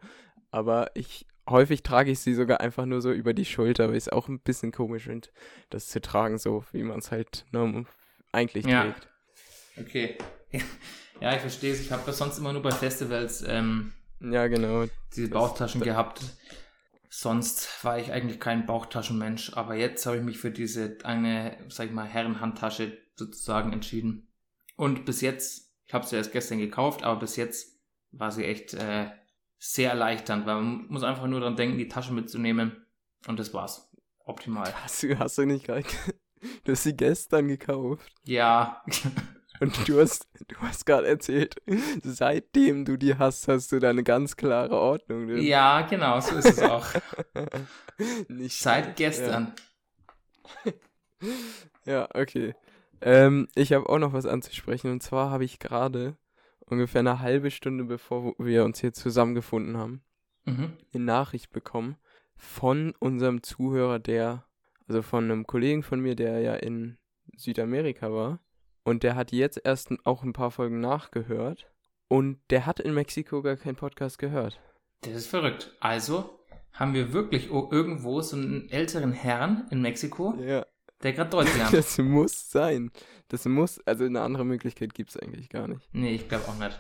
Aber 0.51 0.91
ich 0.95 1.27
häufig 1.49 1.83
trage 1.83 2.11
ich 2.11 2.21
sie 2.21 2.35
sogar 2.35 2.61
einfach 2.61 2.87
nur 2.87 3.03
so 3.03 3.13
über 3.13 3.35
die 3.35 3.45
Schulter, 3.45 3.89
weil 3.89 3.97
ich 3.97 4.05
es 4.05 4.09
auch 4.09 4.29
ein 4.29 4.41
bisschen 4.41 4.73
komisch 4.73 5.05
finde, 5.05 5.29
das 5.71 5.89
zu 5.89 6.01
tragen, 6.01 6.39
so 6.39 6.65
wie 6.73 6.83
man 6.83 7.01
es 7.01 7.11
halt 7.11 7.45
norm 7.53 7.87
eigentlich 8.33 8.65
Ja. 8.67 8.83
trägt. 8.85 9.09
Okay. 9.79 10.19
Ja, 11.21 11.33
ich 11.33 11.41
verstehe 11.41 11.73
es. 11.73 11.81
Ich 11.81 11.93
habe 11.93 12.03
das 12.05 12.19
sonst 12.19 12.39
immer 12.39 12.53
nur 12.53 12.61
bei 12.61 12.73
Festivals 12.73 13.45
ähm, 13.47 13.93
Ja, 14.21 14.49
genau. 14.49 14.87
diese 15.15 15.29
Das- 15.29 15.35
Bauchtaschen 15.39 15.81
da- 15.81 15.85
gehabt. 15.85 16.21
Sonst 17.09 17.85
war 17.85 17.99
ich 18.01 18.11
eigentlich 18.13 18.41
kein 18.41 18.67
Bauchtaschenmensch, 18.67 19.53
aber 19.55 19.77
jetzt 19.77 20.05
habe 20.07 20.17
ich 20.17 20.23
mich 20.25 20.39
für 20.39 20.51
diese 20.51 20.99
eine, 21.05 21.57
sag 21.69 21.87
ich 21.87 21.93
mal, 21.93 22.05
Herrenhandtasche 22.07 22.99
sozusagen 23.15 23.73
entschieden. 23.73 24.27
Und 24.77 25.05
bis 25.05 25.21
jetzt, 25.21 25.73
ich 25.87 25.95
habe 25.95 26.05
sie 26.05 26.17
erst 26.17 26.33
gestern 26.33 26.59
gekauft, 26.59 27.05
aber 27.05 27.21
bis 27.21 27.37
jetzt 27.37 27.74
war 28.19 28.31
sie 28.31 28.45
echt 28.45 28.75
äh, 28.75 29.11
sehr 29.59 29.91
erleichternd, 29.91 30.47
weil 30.47 30.57
man 30.57 30.87
muss 30.89 31.03
einfach 31.03 31.27
nur 31.27 31.41
daran 31.41 31.57
denken, 31.57 31.79
die 31.79 31.89
Tasche 31.89 32.13
mitzunehmen 32.13 32.87
und 33.27 33.39
das 33.39 33.53
war's. 33.55 33.91
Optimal. 34.27 34.73
Hast 34.83 35.03
du, 35.03 35.19
hast 35.19 35.39
du 35.39 35.45
nicht 35.47 35.67
gerade. 35.67 35.85
Du 36.65 36.73
hast 36.73 36.83
sie 36.83 36.95
gestern 36.95 37.49
gekauft. 37.49 38.13
Ja, 38.23 38.83
Und 39.61 39.89
du 39.89 40.01
hast, 40.01 40.29
du 40.49 40.57
hast 40.59 40.85
gerade 40.85 41.07
erzählt, 41.07 41.57
seitdem 42.03 42.85
du 42.85 42.97
die 42.97 43.17
hast, 43.17 43.47
hast 43.49 43.71
du 43.71 43.79
da 43.79 43.91
eine 43.91 44.03
ganz 44.03 44.37
klare 44.37 44.77
Ordnung 44.77 45.29
drin. 45.29 45.43
ja, 45.43 45.83
genau, 45.83 46.21
so 46.21 46.37
ist 46.37 46.47
es 46.47 46.59
auch. 46.59 46.87
Nicht 48.29 48.61
Seit 48.61 48.97
gestern. 48.97 49.55
Ja, 51.85 51.93
ja 51.93 52.09
okay. 52.15 52.55
Ähm, 53.01 53.49
ich 53.55 53.73
habe 53.73 53.89
auch 53.89 53.99
noch 53.99 54.13
was 54.13 54.27
anzusprechen. 54.27 54.91
Und 54.91 55.03
zwar 55.03 55.31
habe 55.31 55.45
ich 55.45 55.59
gerade 55.59 56.17
ungefähr 56.67 57.01
eine 57.01 57.21
halbe 57.21 57.51
Stunde 57.51 57.85
bevor 57.85 58.35
wir 58.39 58.65
uns 58.65 58.81
hier 58.81 58.93
zusammengefunden 58.93 59.77
haben, 59.77 60.03
Mhm. 60.47 60.73
eine 60.93 61.05
Nachricht 61.05 61.53
bekommen 61.53 61.97
von 62.37 62.95
unserem 62.99 63.43
Zuhörer, 63.43 63.99
der, 63.99 64.45
also 64.89 65.01
von 65.03 65.25
einem 65.25 65.47
Kollegen 65.47 65.83
von 65.83 66.01
mir, 66.01 66.15
der 66.17 66.41
ja 66.41 66.55
in 66.55 66.99
Südamerika 67.37 68.13
war. 68.13 68.41
Und 68.85 69.03
der 69.03 69.15
hat 69.15 69.33
jetzt 69.33 69.61
erst 69.65 69.91
auch 70.05 70.23
ein 70.23 70.35
paar 70.35 70.51
Folgen 70.51 70.81
nachgehört. 70.81 71.67
Und 72.09 72.39
der 72.51 72.67
hat 72.67 72.81
in 72.81 72.93
Mexiko 72.93 73.41
gar 73.41 73.57
keinen 73.57 73.77
Podcast 73.77 74.19
gehört. 74.19 74.61
Das 75.01 75.15
ist 75.15 75.27
verrückt. 75.29 75.75
Also 75.81 76.39
haben 76.73 76.93
wir 76.93 77.13
wirklich 77.15 77.51
irgendwo 77.51 78.21
so 78.21 78.37
einen 78.37 78.69
älteren 78.69 79.13
Herrn 79.13 79.67
in 79.71 79.81
Mexiko, 79.81 80.35
Ja. 80.41 80.64
Der 81.03 81.13
gerade 81.13 81.31
Deutsch 81.37 81.55
lernt. 81.57 81.73
Das 81.75 81.99
muss 81.99 82.51
sein. 82.51 82.91
Das 83.29 83.45
muss, 83.47 83.81
also 83.87 84.05
eine 84.05 84.21
andere 84.21 84.45
Möglichkeit 84.45 84.95
gibt 84.95 85.11
es 85.11 85.17
eigentlich 85.17 85.49
gar 85.49 85.69
nicht. 85.69 85.89
nee, 85.93 86.15
ich 86.15 86.29
glaube 86.29 86.47
auch 86.49 86.59
nicht. 86.59 86.79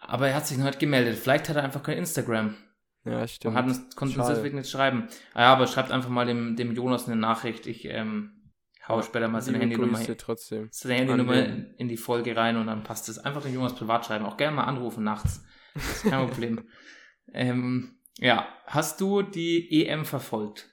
Aber 0.00 0.28
er 0.28 0.36
hat 0.36 0.46
sich 0.46 0.58
noch 0.58 0.66
nicht 0.66 0.78
gemeldet. 0.78 1.18
Vielleicht 1.18 1.48
hat 1.48 1.56
er 1.56 1.64
einfach 1.64 1.82
kein 1.82 1.98
Instagram 1.98 2.56
Ja, 3.04 3.22
und 3.22 3.30
stimmt. 3.30 3.56
hat 3.56 3.64
uns, 3.66 3.96
konnte 3.96 4.18
uns 4.18 4.28
deswegen 4.28 4.56
nicht 4.58 4.70
schreiben. 4.70 5.08
Ah 5.34 5.42
ja, 5.42 5.52
aber 5.52 5.66
schreibt 5.66 5.90
einfach 5.90 6.08
mal 6.08 6.26
dem, 6.26 6.54
dem 6.56 6.72
Jonas 6.72 7.06
eine 7.06 7.16
Nachricht. 7.16 7.66
Ich 7.66 7.84
ähm, 7.86 8.52
hau 8.86 9.02
später 9.02 9.28
mal 9.28 9.42
seine 9.42 9.58
Handynummer, 9.58 9.98
trotzdem. 10.16 10.68
seine 10.70 10.94
Handynummer 10.94 11.32
an 11.32 11.44
in, 11.44 11.74
in 11.78 11.88
die 11.88 11.96
Folge 11.96 12.36
rein 12.36 12.56
und 12.56 12.68
dann 12.68 12.84
passt 12.84 13.08
es. 13.08 13.18
Einfach 13.18 13.42
den 13.42 13.54
Jonas 13.54 13.74
privat 13.74 14.06
schreiben. 14.06 14.24
Auch 14.24 14.36
gerne 14.36 14.56
mal 14.56 14.64
anrufen 14.64 15.02
nachts. 15.04 15.44
Das 15.74 16.04
ist 16.04 16.10
kein 16.10 16.28
Problem. 16.28 16.68
ähm, 17.32 17.98
ja, 18.18 18.48
hast 18.66 19.00
du 19.00 19.22
die 19.22 19.84
EM 19.86 20.04
verfolgt? 20.04 20.70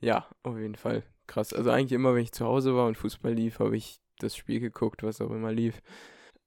Ja, 0.00 0.28
auf 0.42 0.58
jeden 0.58 0.76
Fall. 0.76 1.04
Krass. 1.26 1.52
Also 1.52 1.70
eigentlich 1.70 1.92
immer, 1.92 2.14
wenn 2.14 2.22
ich 2.22 2.32
zu 2.32 2.44
Hause 2.44 2.74
war 2.74 2.86
und 2.86 2.96
Fußball 2.98 3.32
lief, 3.32 3.58
habe 3.58 3.76
ich 3.76 4.00
das 4.18 4.36
Spiel 4.36 4.60
geguckt, 4.60 5.02
was 5.02 5.20
auch 5.20 5.30
immer 5.30 5.52
lief. 5.52 5.80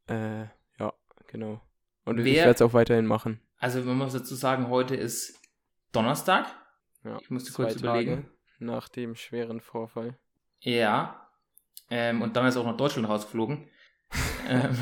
Äh, 0.07 0.43
ja, 0.79 0.93
genau. 1.27 1.61
Und 2.05 2.19
ich 2.19 2.25
Wer- 2.25 2.45
werde 2.45 2.51
es 2.51 2.61
auch 2.61 2.73
weiterhin 2.73 3.05
machen. 3.05 3.41
Also, 3.59 3.81
man 3.81 3.97
muss 3.97 4.13
dazu 4.13 4.35
sagen, 4.35 4.69
heute 4.69 4.95
ist 4.95 5.41
Donnerstag. 5.91 6.45
Ja, 7.03 7.17
Ich 7.21 7.29
musste 7.31 7.51
kurz 7.53 7.75
überlegen. 7.75 8.23
Tage 8.23 8.31
nach 8.59 8.87
dem 8.89 9.15
schweren 9.15 9.61
Vorfall. 9.61 10.17
Ja. 10.59 11.27
Ähm, 11.89 12.21
und 12.21 12.35
dann 12.35 12.45
ist 12.45 12.57
auch 12.57 12.65
nach 12.65 12.77
Deutschland 12.77 13.07
rausgeflogen. 13.09 13.67
ähm, 14.47 14.77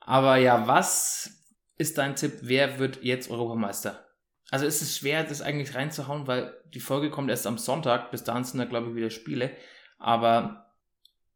aber 0.00 0.36
ja, 0.36 0.66
was 0.66 1.30
ist 1.76 1.98
dein 1.98 2.16
Tipp? 2.16 2.38
Wer 2.42 2.78
wird 2.78 3.02
jetzt 3.02 3.30
Europameister? 3.30 4.07
Also 4.50 4.64
ist 4.64 4.80
es 4.80 4.96
schwer, 4.96 5.24
das 5.24 5.42
eigentlich 5.42 5.74
reinzuhauen, 5.74 6.26
weil 6.26 6.54
die 6.72 6.80
Folge 6.80 7.10
kommt 7.10 7.30
erst 7.30 7.46
am 7.46 7.58
Sonntag. 7.58 8.10
Bis 8.10 8.24
dahin 8.24 8.44
sind 8.44 8.58
da, 8.58 8.64
glaube 8.64 8.88
ich, 8.88 8.94
wieder 8.94 9.10
Spiele. 9.10 9.50
Aber 9.98 10.72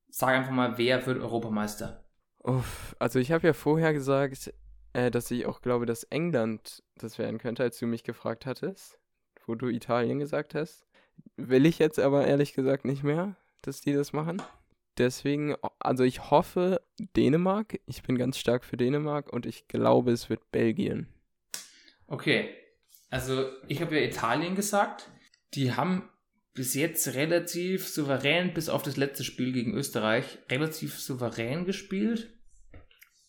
sag 0.09 0.31
einfach 0.31 0.52
mal, 0.52 0.78
wer 0.78 1.04
wird 1.07 1.21
Europameister? 1.21 2.04
Uff, 2.38 2.97
also 2.99 3.19
ich 3.19 3.31
habe 3.31 3.47
ja 3.47 3.52
vorher 3.52 3.92
gesagt, 3.92 4.52
äh, 4.95 5.11
dass 5.11 5.31
ich 5.31 5.47
auch 5.47 5.61
glaube, 5.61 5.87
dass 5.87 6.04
England 6.04 6.83
das 6.97 7.19
werden 7.19 7.38
könnte, 7.38 7.62
als 7.62 7.78
du 7.78 7.87
mich 7.87 8.02
gefragt 8.02 8.47
hattest, 8.47 8.99
wo 9.47 9.54
du 9.54 9.69
Italien 9.69 10.19
gesagt 10.19 10.54
hast. 10.54 10.87
Will 11.37 11.66
ich 11.66 11.78
jetzt 11.78 11.99
aber 11.99 12.26
ehrlich 12.26 12.54
gesagt 12.54 12.85
nicht 12.85 13.02
mehr, 13.02 13.37
dass 13.61 13.81
die 13.81 13.92
das 13.92 14.12
machen. 14.12 14.40
Deswegen, 14.99 15.54
also 15.78 16.04
ich 16.04 16.31
hoffe 16.31 16.83
Dänemark. 17.16 17.78
Ich 17.87 18.02
bin 18.02 18.19
ganz 18.19 18.38
stark 18.38 18.64
für 18.64 18.76
Dänemark 18.76 19.33
und 19.33 19.47
ich 19.47 19.69
glaube, 19.69 20.12
es 20.12 20.28
wird 20.28 20.50
Belgien. 20.50 21.09
Okay. 22.07 22.54
Also 23.12 23.50
ich 23.69 23.83
habe 23.83 23.95
ja 24.00 24.07
Italien 24.07 24.54
gesagt. 24.54 25.11
Die 25.52 25.75
haben 25.75 26.09
bis 26.54 26.75
jetzt 26.75 27.14
relativ 27.14 27.87
souverän, 27.87 28.54
bis 28.54 28.71
auf 28.71 28.83
das 28.83 28.97
letzte 28.97 29.23
Spiel 29.23 29.52
gegen 29.52 29.75
Österreich, 29.75 30.38
relativ 30.50 30.99
souverän 30.99 31.66
gespielt. 31.66 32.33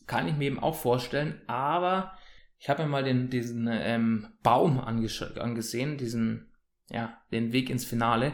Kann 0.08 0.28
ich 0.30 0.36
mir 0.36 0.46
eben 0.46 0.60
auch 0.60 0.76
vorstellen, 0.76 1.42
aber 1.48 2.18
ich 2.60 2.70
habe 2.70 2.84
mir 2.84 2.90
mal 2.90 3.04
den, 3.04 3.30
diesen 3.30 3.68
ähm, 3.70 4.28
Baum 4.42 4.80
angesehen, 4.80 5.98
diesen, 5.98 6.54
ja, 6.90 7.22
den 7.34 7.52
Weg 7.52 7.70
ins 7.70 7.84
Finale. 7.84 8.34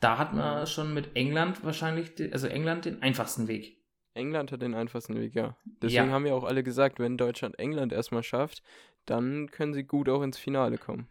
Da 0.00 0.16
hat 0.16 0.32
man 0.32 0.66
schon 0.66 0.94
mit 0.94 1.14
England 1.14 1.62
wahrscheinlich, 1.62 2.10
also 2.32 2.46
England 2.46 2.86
den 2.86 3.02
einfachsten 3.02 3.48
Weg. 3.48 3.82
England 4.14 4.50
hat 4.50 4.62
den 4.62 4.74
einfachsten 4.74 5.14
Weg, 5.20 5.34
ja. 5.34 5.58
Deswegen 5.82 6.08
Ja. 6.08 6.12
haben 6.12 6.24
ja 6.26 6.32
auch 6.32 6.44
alle 6.44 6.62
gesagt, 6.62 6.98
wenn 6.98 7.18
Deutschland 7.18 7.58
England 7.58 7.92
erstmal 7.92 8.22
schafft, 8.22 8.62
dann 9.06 9.50
können 9.50 9.74
sie 9.74 9.84
gut 9.84 10.08
auch 10.08 10.22
ins 10.22 10.38
Finale 10.38 10.78
kommen. 10.78 11.08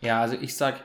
Ja, 0.00 0.20
also 0.20 0.36
ich 0.40 0.54
sag, 0.56 0.84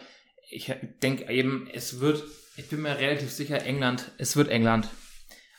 ich 0.50 0.74
denke 1.02 1.32
eben, 1.32 1.68
es 1.74 2.00
wird, 2.00 2.24
ich 2.58 2.68
bin 2.70 2.82
mir 2.82 2.98
relativ 2.98 3.32
sicher, 3.32 3.64
England, 3.66 4.12
es 4.18 4.36
wird 4.36 4.50
England. 4.50 4.90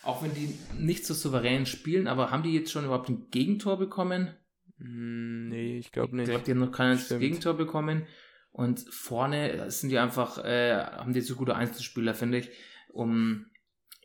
Auch 0.03 0.21
wenn 0.23 0.33
die 0.33 0.57
nicht 0.77 1.05
so 1.05 1.13
souverän 1.13 1.65
spielen, 1.65 2.07
aber 2.07 2.31
haben 2.31 2.43
die 2.43 2.53
jetzt 2.53 2.71
schon 2.71 2.85
überhaupt 2.85 3.09
ein 3.09 3.29
Gegentor 3.31 3.77
bekommen? 3.79 4.35
Hm, 4.77 5.49
nee, 5.49 5.77
ich 5.77 5.91
glaube 5.91 6.09
Ich 6.09 6.13
nicht. 6.13 6.29
glaube, 6.29 6.43
die 6.45 6.51
haben 6.51 6.59
noch 6.59 6.71
kein 6.71 6.97
Stimmt. 6.99 7.21
Gegentor 7.21 7.55
bekommen. 7.55 8.05
Und 8.51 8.79
vorne 8.89 9.69
sind 9.71 9.89
die 9.89 9.97
einfach, 9.97 10.37
äh, 10.43 10.75
haben 10.77 11.13
die 11.13 11.21
so 11.21 11.35
gute 11.35 11.55
Einzelspieler, 11.55 12.13
finde 12.13 12.37
ich. 12.39 12.49
Um, 12.89 13.47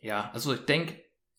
ja, 0.01 0.29
also 0.33 0.53
ich 0.53 0.61
denke, 0.61 0.95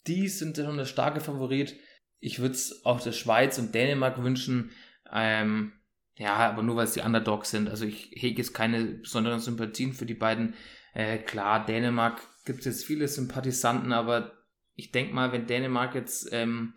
die 0.07 0.29
sind 0.29 0.57
schon 0.57 0.77
der 0.79 0.87
starke 0.87 1.21
Favorit. 1.21 1.77
Ich 2.21 2.39
würde 2.39 2.55
es 2.55 2.85
auch 2.87 3.01
der 3.01 3.13
Schweiz 3.13 3.59
und 3.59 3.75
Dänemark 3.75 4.23
wünschen. 4.23 4.71
Ähm, 5.13 5.73
ja, 6.17 6.35
aber 6.37 6.63
nur 6.63 6.77
weil 6.77 6.85
es 6.85 6.93
die 6.93 7.01
Underdogs 7.01 7.51
sind. 7.51 7.69
Also 7.69 7.85
ich 7.85 8.11
hege 8.15 8.39
jetzt 8.43 8.55
keine 8.55 8.85
besonderen 8.85 9.41
Sympathien 9.41 9.93
für 9.93 10.07
die 10.07 10.15
beiden. 10.15 10.55
Äh, 10.95 11.19
klar, 11.19 11.65
Dänemark 11.65 12.21
gibt 12.45 12.61
es 12.61 12.65
jetzt 12.67 12.85
viele 12.85 13.09
Sympathisanten, 13.09 13.93
aber 13.93 14.33
ich 14.75 14.93
denke 14.93 15.15
mal, 15.15 15.33
wenn 15.33 15.47
Dänemark 15.47 15.95
jetzt 15.95 16.29
ähm, 16.33 16.75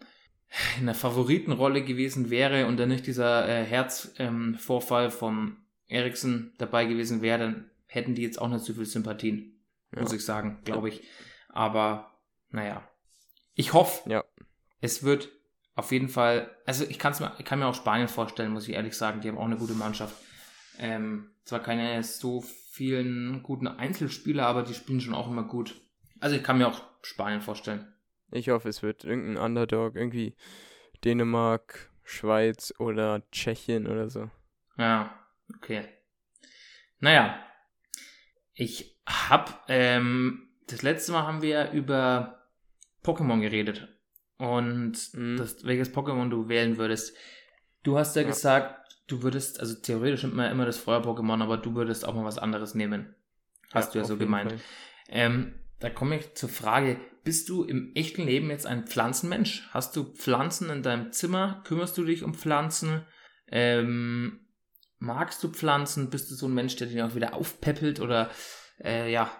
in 0.79 0.85
der 0.85 0.95
Favoritenrolle 0.95 1.83
gewesen 1.83 2.29
wäre 2.29 2.67
und 2.67 2.77
dann 2.77 2.89
nicht 2.89 3.07
dieser 3.07 3.47
äh, 3.47 3.63
Herzvorfall 3.65 5.05
ähm, 5.05 5.11
vom 5.11 5.57
Eriksen 5.87 6.53
dabei 6.57 6.85
gewesen 6.85 7.21
wäre, 7.21 7.39
dann 7.39 7.71
hätten 7.87 8.15
die 8.15 8.23
jetzt 8.23 8.41
auch 8.41 8.49
nicht 8.49 8.65
so 8.65 8.73
viel 8.73 8.85
Sympathien, 8.85 9.59
Ja. 9.93 10.01
muss 10.01 10.13
ich 10.13 10.23
sagen, 10.25 10.59
glaube 10.63 10.89
ich. 10.89 11.03
Aber 11.49 12.11
naja, 12.49 12.87
ich 13.53 13.73
hoffe, 13.73 14.09
Ja. 14.09 14.23
es 14.81 15.03
wird 15.03 15.29
auf 15.75 15.91
jeden 15.91 16.09
Fall, 16.09 16.49
also 16.65 16.85
ich, 16.85 16.97
kann's 16.99 17.19
mir, 17.19 17.33
ich 17.37 17.45
kann 17.45 17.59
mir 17.59 17.67
auch 17.67 17.75
Spanien 17.75 18.07
vorstellen, 18.07 18.51
muss 18.51 18.67
ich 18.67 18.75
ehrlich 18.75 18.95
sagen, 18.95 19.21
die 19.21 19.27
haben 19.27 19.37
auch 19.37 19.45
eine 19.45 19.57
gute 19.57 19.73
Mannschaft. 19.73 20.15
Ähm, 20.79 21.31
zwar 21.43 21.61
keine 21.61 22.01
so 22.03 22.41
vielen 22.71 23.43
guten 23.43 23.67
Einzelspieler, 23.67 24.45
aber 24.45 24.63
die 24.63 24.73
spielen 24.73 25.01
schon 25.01 25.13
auch 25.13 25.29
immer 25.29 25.43
gut. 25.43 25.79
Also 26.19 26.35
ich 26.35 26.43
kann 26.43 26.57
mir 26.57 26.67
auch 26.67 26.81
Spanien 27.01 27.41
vorstellen. 27.41 27.93
Ich 28.31 28.49
hoffe, 28.49 28.69
es 28.69 28.81
wird 28.83 29.03
irgendein 29.03 29.43
Underdog, 29.43 29.95
irgendwie 29.95 30.35
Dänemark, 31.03 31.91
Schweiz 32.03 32.73
oder 32.79 33.21
Tschechien 33.31 33.87
oder 33.87 34.09
so. 34.09 34.29
Ja, 34.77 35.13
okay. 35.55 35.87
Naja, 36.99 37.39
ich 38.53 38.99
hab, 39.05 39.65
ähm, 39.67 40.49
das 40.67 40.81
letzte 40.81 41.11
Mal 41.11 41.23
haben 41.23 41.41
wir 41.41 41.71
über 41.71 42.49
Pokémon 43.03 43.41
geredet. 43.41 43.94
Und 44.37 45.13
Mhm. 45.13 45.37
das, 45.37 45.63
welches 45.65 45.93
Pokémon 45.93 46.29
du 46.29 46.47
wählen 46.49 46.77
würdest. 46.77 47.15
Du 47.83 47.97
hast 47.97 48.15
ja, 48.15 48.23
Ja. 48.23 48.27
gesagt, 48.29 48.95
du 49.07 49.21
würdest, 49.23 49.59
also 49.59 49.75
theoretisch 49.75 50.23
nimmt 50.23 50.35
man 50.35 50.45
ja 50.45 50.51
immer 50.51 50.65
das 50.65 50.77
Feuer-Pokémon, 50.77 51.41
aber 51.41 51.57
du 51.57 51.75
würdest 51.75 52.05
auch 52.05 52.15
mal 52.15 52.25
was 52.25 52.37
anderes 52.37 52.75
nehmen. 52.75 53.15
Hast 53.71 53.93
du 53.95 53.99
ja 53.99 54.05
so 54.05 54.17
gemeint. 54.17 54.53
Ähm, 55.09 55.55
da 55.79 55.89
komme 55.89 56.17
ich 56.17 56.33
zur 56.35 56.49
Frage, 56.49 56.99
bist 57.23 57.49
du 57.49 57.63
im 57.63 57.91
echten 57.95 58.23
Leben 58.23 58.49
jetzt 58.49 58.65
ein 58.65 58.87
Pflanzenmensch? 58.87 59.67
Hast 59.71 59.95
du 59.95 60.03
Pflanzen 60.13 60.69
in 60.69 60.83
deinem 60.83 61.11
Zimmer? 61.11 61.63
Kümmerst 61.65 61.97
du 61.97 62.03
dich 62.03 62.23
um 62.23 62.33
Pflanzen? 62.33 63.05
Ähm, 63.47 64.47
magst 64.99 65.43
du 65.43 65.49
Pflanzen? 65.49 66.09
Bist 66.09 66.29
du 66.31 66.35
so 66.35 66.47
ein 66.47 66.53
Mensch, 66.53 66.75
der 66.75 66.87
dich 66.87 67.01
auch 67.01 67.15
wieder 67.15 67.33
aufpeppelt? 67.33 67.99
Oder 67.99 68.29
äh, 68.83 69.11
ja, 69.11 69.31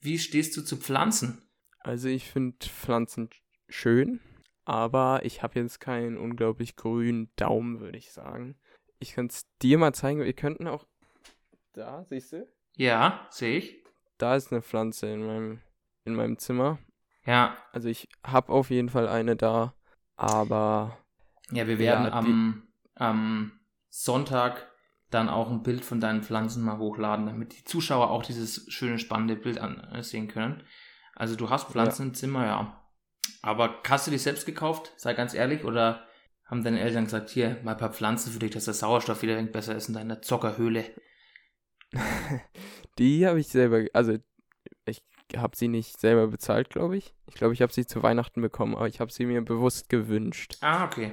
wie 0.00 0.18
stehst 0.18 0.56
du 0.56 0.62
zu 0.62 0.76
Pflanzen? 0.76 1.42
Also 1.80 2.08
ich 2.08 2.30
finde 2.30 2.56
Pflanzen 2.66 3.28
schön, 3.68 4.20
aber 4.64 5.24
ich 5.24 5.42
habe 5.42 5.58
jetzt 5.60 5.80
keinen 5.80 6.16
unglaublich 6.16 6.76
grünen 6.76 7.30
Daumen, 7.36 7.80
würde 7.80 7.98
ich 7.98 8.12
sagen. 8.12 8.56
Ich 8.98 9.14
kann 9.14 9.26
es 9.26 9.46
dir 9.60 9.78
mal 9.78 9.92
zeigen. 9.94 10.20
Wir 10.20 10.32
könnten 10.32 10.66
auch... 10.68 10.86
Da, 11.72 12.04
siehst 12.04 12.32
du? 12.32 12.46
Ja, 12.76 13.26
sehe 13.30 13.58
ich. 13.58 13.84
Da 14.18 14.36
ist 14.36 14.52
eine 14.52 14.62
Pflanze 14.62 15.06
in 15.08 15.26
meinem, 15.26 15.60
in 16.04 16.14
meinem 16.14 16.38
Zimmer. 16.38 16.78
Ja, 17.24 17.56
Also 17.72 17.88
ich 17.88 18.08
habe 18.24 18.52
auf 18.52 18.70
jeden 18.70 18.88
Fall 18.88 19.08
eine 19.08 19.36
da, 19.36 19.74
aber 20.16 20.98
ja, 21.50 21.66
wir 21.66 21.78
werden 21.78 22.06
Ja, 22.06 22.12
am, 22.12 22.68
am 22.94 23.60
Sonntag 23.88 24.70
dann 25.10 25.28
auch 25.28 25.50
ein 25.50 25.62
Bild 25.62 25.84
von 25.84 26.00
deinen 26.00 26.22
Pflanzen 26.22 26.64
mal 26.64 26.78
hochladen, 26.78 27.26
damit 27.26 27.56
die 27.56 27.64
Zuschauer 27.64 28.10
auch 28.10 28.22
dieses 28.22 28.70
schöne, 28.72 28.98
spannende 28.98 29.36
Bild 29.36 29.58
ansehen 29.58 30.28
können. 30.28 30.62
Also 31.14 31.36
du 31.36 31.50
hast 31.50 31.68
Pflanzen 31.70 32.08
im 32.08 32.14
Zimmer, 32.14 32.46
ja. 32.46 32.81
Aber 33.42 33.80
hast 33.88 34.06
du 34.06 34.10
die 34.10 34.18
selbst 34.18 34.46
gekauft? 34.46 34.92
Sei 34.96 35.14
ganz 35.14 35.34
ehrlich. 35.34 35.64
Oder 35.64 36.06
haben 36.44 36.64
deine 36.64 36.80
Eltern 36.80 37.04
gesagt, 37.04 37.30
hier, 37.30 37.58
mal 37.62 37.72
ein 37.72 37.78
paar 37.78 37.92
Pflanzen 37.92 38.32
für 38.32 38.38
dich, 38.38 38.52
dass 38.52 38.66
der 38.66 38.74
Sauerstoff 38.74 39.22
wieder 39.22 39.42
besser 39.42 39.74
ist 39.74 39.88
in 39.88 39.94
deiner 39.94 40.22
Zockerhöhle? 40.22 40.84
die 42.98 43.26
habe 43.26 43.40
ich 43.40 43.48
selber, 43.48 43.84
also 43.92 44.16
ich 44.86 45.02
habe 45.36 45.56
sie 45.56 45.68
nicht 45.68 46.00
selber 46.00 46.28
bezahlt, 46.28 46.70
glaube 46.70 46.96
ich. 46.96 47.14
Ich 47.26 47.34
glaube, 47.34 47.54
ich 47.54 47.62
habe 47.62 47.72
sie 47.72 47.86
zu 47.86 48.02
Weihnachten 48.02 48.40
bekommen, 48.42 48.76
aber 48.76 48.88
ich 48.88 49.00
habe 49.00 49.12
sie 49.12 49.26
mir 49.26 49.42
bewusst 49.42 49.88
gewünscht. 49.88 50.56
Ah, 50.60 50.84
okay. 50.84 51.12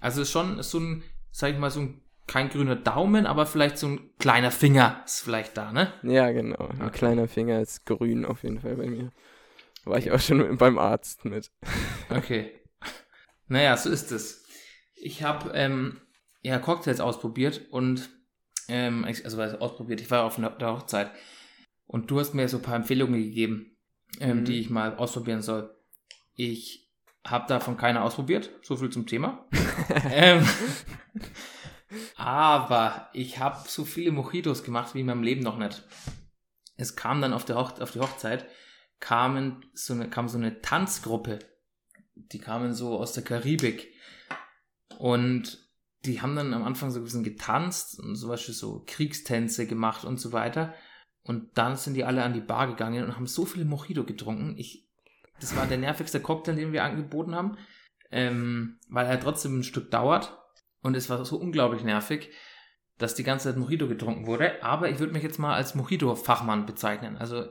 Also 0.00 0.22
ist 0.22 0.30
schon 0.30 0.58
ist 0.58 0.70
so 0.70 0.78
ein, 0.78 1.02
sag 1.32 1.52
ich 1.52 1.58
mal, 1.58 1.70
so 1.70 1.80
ein, 1.80 2.02
kein 2.26 2.48
grüner 2.48 2.76
Daumen, 2.76 3.26
aber 3.26 3.46
vielleicht 3.46 3.78
so 3.78 3.88
ein 3.88 4.10
kleiner 4.18 4.50
Finger 4.50 5.02
ist 5.04 5.22
vielleicht 5.22 5.56
da, 5.56 5.72
ne? 5.72 5.92
Ja, 6.02 6.30
genau. 6.32 6.68
Ein 6.68 6.82
Okay. 6.86 6.98
kleiner 6.98 7.28
Finger 7.28 7.60
ist 7.60 7.86
grün 7.86 8.24
auf 8.24 8.42
jeden 8.42 8.60
Fall 8.60 8.76
bei 8.76 8.88
mir. 8.88 9.10
War 9.86 9.98
ich 9.98 10.10
auch 10.10 10.20
schon 10.20 10.56
beim 10.58 10.78
Arzt 10.78 11.24
mit. 11.24 11.50
Okay. 12.10 12.52
Naja, 13.48 13.76
so 13.76 13.88
ist 13.88 14.10
es. 14.12 14.44
Ich 14.96 15.22
habe 15.22 15.52
ähm, 15.54 16.00
ja 16.42 16.58
Cocktails 16.58 17.00
ausprobiert 17.00 17.62
und 17.70 18.10
ähm, 18.68 19.04
also 19.04 19.40
ausprobiert, 19.40 20.00
ich 20.00 20.10
war 20.10 20.24
auf 20.24 20.38
einer- 20.38 20.50
der 20.50 20.72
Hochzeit 20.72 21.12
und 21.86 22.10
du 22.10 22.18
hast 22.18 22.34
mir 22.34 22.48
so 22.48 22.56
ein 22.56 22.62
paar 22.62 22.74
Empfehlungen 22.76 23.22
gegeben, 23.22 23.76
ähm, 24.18 24.40
Mhm. 24.40 24.44
die 24.44 24.58
ich 24.58 24.70
mal 24.70 24.96
ausprobieren 24.96 25.40
soll. 25.42 25.72
Ich 26.34 26.90
habe 27.24 27.46
davon 27.48 27.76
keine 27.76 28.02
ausprobiert, 28.02 28.50
so 28.62 28.76
viel 28.76 28.90
zum 28.90 29.06
Thema. 29.06 29.46
ähm, 30.10 30.44
aber 32.16 33.08
ich 33.12 33.38
habe 33.38 33.68
so 33.68 33.84
viele 33.84 34.10
Mojitos 34.12 34.64
gemacht 34.64 34.94
wie 34.94 35.00
in 35.00 35.06
meinem 35.06 35.22
Leben 35.22 35.42
noch 35.42 35.58
nicht. 35.58 35.84
Es 36.76 36.96
kam 36.96 37.20
dann 37.20 37.32
auf, 37.32 37.44
der 37.44 37.56
Hoch 37.56 37.78
auf 37.80 37.92
die 37.92 38.00
Hochzeit, 38.00 38.46
kamen 39.00 39.64
so 39.74 39.94
eine, 39.94 40.08
kam 40.08 40.28
so 40.28 40.38
eine 40.38 40.60
Tanzgruppe. 40.60 41.38
Die 42.14 42.38
kamen 42.38 42.74
so 42.74 42.98
aus 42.98 43.12
der 43.12 43.24
Karibik. 43.24 43.92
Und 44.98 45.58
die 46.04 46.22
haben 46.22 46.36
dann 46.36 46.54
am 46.54 46.64
Anfang 46.64 46.90
so 46.90 47.00
ein 47.00 47.04
bisschen 47.04 47.24
getanzt 47.24 47.98
und 47.98 48.16
zum 48.16 48.28
Beispiel 48.28 48.54
so 48.54 48.84
Kriegstänze 48.86 49.66
gemacht 49.66 50.04
und 50.04 50.18
so 50.18 50.32
weiter. 50.32 50.74
Und 51.22 51.58
dann 51.58 51.76
sind 51.76 51.94
die 51.94 52.04
alle 52.04 52.22
an 52.22 52.32
die 52.32 52.40
Bar 52.40 52.68
gegangen 52.68 53.04
und 53.04 53.16
haben 53.16 53.26
so 53.26 53.44
viele 53.44 53.64
Mojito 53.64 54.04
getrunken. 54.04 54.56
Ich, 54.56 54.88
das 55.40 55.56
war 55.56 55.66
der 55.66 55.78
nervigste 55.78 56.20
Cocktail, 56.20 56.54
den 56.54 56.72
wir 56.72 56.84
angeboten 56.84 57.34
haben, 57.34 57.58
ähm, 58.10 58.78
weil 58.88 59.06
er 59.06 59.20
trotzdem 59.20 59.58
ein 59.58 59.64
Stück 59.64 59.90
dauert. 59.90 60.38
Und 60.82 60.96
es 60.96 61.10
war 61.10 61.24
so 61.24 61.36
unglaublich 61.36 61.82
nervig. 61.82 62.30
dass 62.98 63.14
die 63.14 63.24
ganze 63.24 63.48
Zeit 63.48 63.58
Mojito 63.58 63.88
getrunken 63.88 64.26
wurde, 64.26 64.62
aber 64.62 64.88
ich 64.88 64.98
würde 64.98 65.12
mich 65.12 65.22
jetzt 65.22 65.38
mal 65.38 65.54
als 65.54 65.74
Mojito-Fachmann 65.74 66.64
bezeichnen. 66.64 67.18
Also 67.18 67.46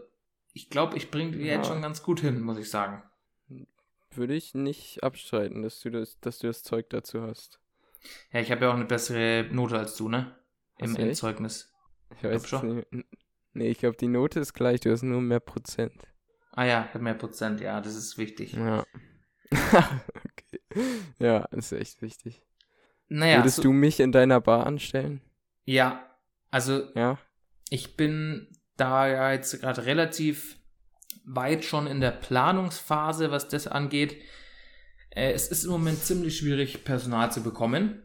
ich 0.56 0.70
glaube, 0.70 0.96
ich 0.96 1.12
bringe 1.12 1.32
die 1.32 1.44
ja. 1.44 1.56
jetzt 1.56 1.68
schon 1.68 1.82
ganz 1.82 2.02
gut 2.02 2.22
hin, 2.22 2.40
muss 2.40 2.58
ich 2.58 2.70
sagen. 2.70 3.04
Würde 4.12 4.34
ich 4.34 4.56
nicht 4.56 5.04
abstreiten, 5.04 5.62
dass 5.62 5.82
du 5.82 5.90
das, 5.90 6.18
dass 6.22 6.40
du 6.40 6.48
das 6.48 6.64
Zeug 6.64 6.90
dazu 6.90 7.22
hast. 7.22 7.60
Ja, 8.32 8.40
ich 8.40 8.52
habe 8.52 8.62
ja 8.62 8.72
auch 8.72 8.76
eine 8.76 8.86
bessere 8.86 9.50
Note 9.52 9.78
als 9.78 9.98
du, 9.98 10.08
ne? 10.08 10.34
Im, 10.78 10.96
im 10.96 11.14
Zeugnis. 11.14 11.74
Ich 12.16 12.24
weiß 12.24 12.48
schon. 12.48 12.78
Nicht. 12.78 12.88
Nee, 13.54 13.70
ich 13.70 13.80
glaube, 13.80 13.98
die 13.98 14.08
Note 14.08 14.40
ist 14.40 14.54
gleich, 14.54 14.80
du 14.80 14.92
hast 14.92 15.04
nur 15.04 15.22
mehr 15.22 15.42
Prozent. 15.42 16.08
Ah 16.52 16.64
ja, 16.64 16.86
ich 16.88 16.94
habe 16.94 17.04
mehr 17.04 17.16
Prozent, 17.16 17.60
ja, 17.60 17.82
das 17.82 17.96
ist 17.96 18.18
wichtig. 18.18 18.54
Ja. 18.54 18.86
okay. 19.52 20.60
Ja, 21.20 21.50
das 21.52 21.74
ist 21.74 21.80
echt 21.82 22.02
wichtig. 22.02 22.42
Naja. 23.10 23.40
Würdest 23.40 23.58
so, 23.58 23.64
du 23.64 23.74
mich 23.74 24.00
in 24.00 24.14
deiner 24.14 24.40
Bar 24.40 24.66
anstellen? 24.66 25.22
Ja, 25.66 26.10
also 26.50 26.94
ja. 26.96 27.18
ich 27.70 27.98
bin 27.98 28.55
da 28.78 29.08
ja 29.08 29.32
jetzt 29.32 29.60
gerade 29.60 29.86
relativ 29.86 30.58
weit 31.26 31.66
schon 31.66 31.88
in 31.88 32.02
der 32.02 32.12
Planungsphase, 32.12 33.32
was 33.32 33.48
das 33.48 33.68
angeht. 33.68 34.18
Äh, 35.10 35.32
es 35.32 35.48
ist 35.48 35.66
im 35.66 35.72
Moment 35.72 36.04
ziemlich 36.04 36.38
schwierig, 36.38 36.84
Personal 36.84 37.32
zu 37.32 37.42
bekommen. 37.42 38.02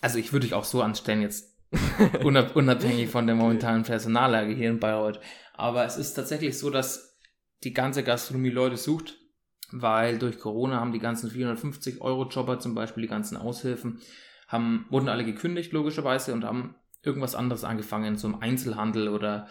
Also 0.00 0.18
ich 0.18 0.32
würde 0.32 0.46
dich 0.46 0.54
auch 0.54 0.64
so 0.64 0.82
anstellen, 0.82 1.22
jetzt 1.22 1.50
unabhängig 2.24 3.10
von 3.10 3.26
der 3.26 3.36
momentanen 3.36 3.82
Personallage 3.82 4.54
hier 4.54 4.70
in 4.70 4.80
Bayreuth. 4.80 5.20
Aber 5.54 5.84
es 5.84 5.96
ist 5.96 6.14
tatsächlich 6.14 6.58
so, 6.58 6.70
dass 6.70 7.18
die 7.62 7.74
ganze 7.74 8.02
Gastronomie 8.02 8.50
Leute 8.50 8.76
sucht, 8.76 9.18
weil 9.70 10.18
durch 10.18 10.38
Corona 10.38 10.80
haben 10.80 10.92
die 10.92 10.98
ganzen 10.98 11.30
450 11.30 12.00
Euro 12.00 12.26
Jobber 12.28 12.58
zum 12.58 12.74
Beispiel, 12.74 13.02
die 13.02 13.08
ganzen 13.08 13.36
Aushilfen, 13.36 14.00
haben, 14.48 14.86
wurden 14.90 15.08
alle 15.08 15.24
gekündigt 15.24 15.72
logischerweise 15.72 16.32
und 16.32 16.44
haben 16.44 16.74
irgendwas 17.02 17.34
anderes 17.34 17.64
angefangen, 17.64 18.16
zum 18.16 18.40
Einzelhandel 18.40 19.08
oder 19.08 19.46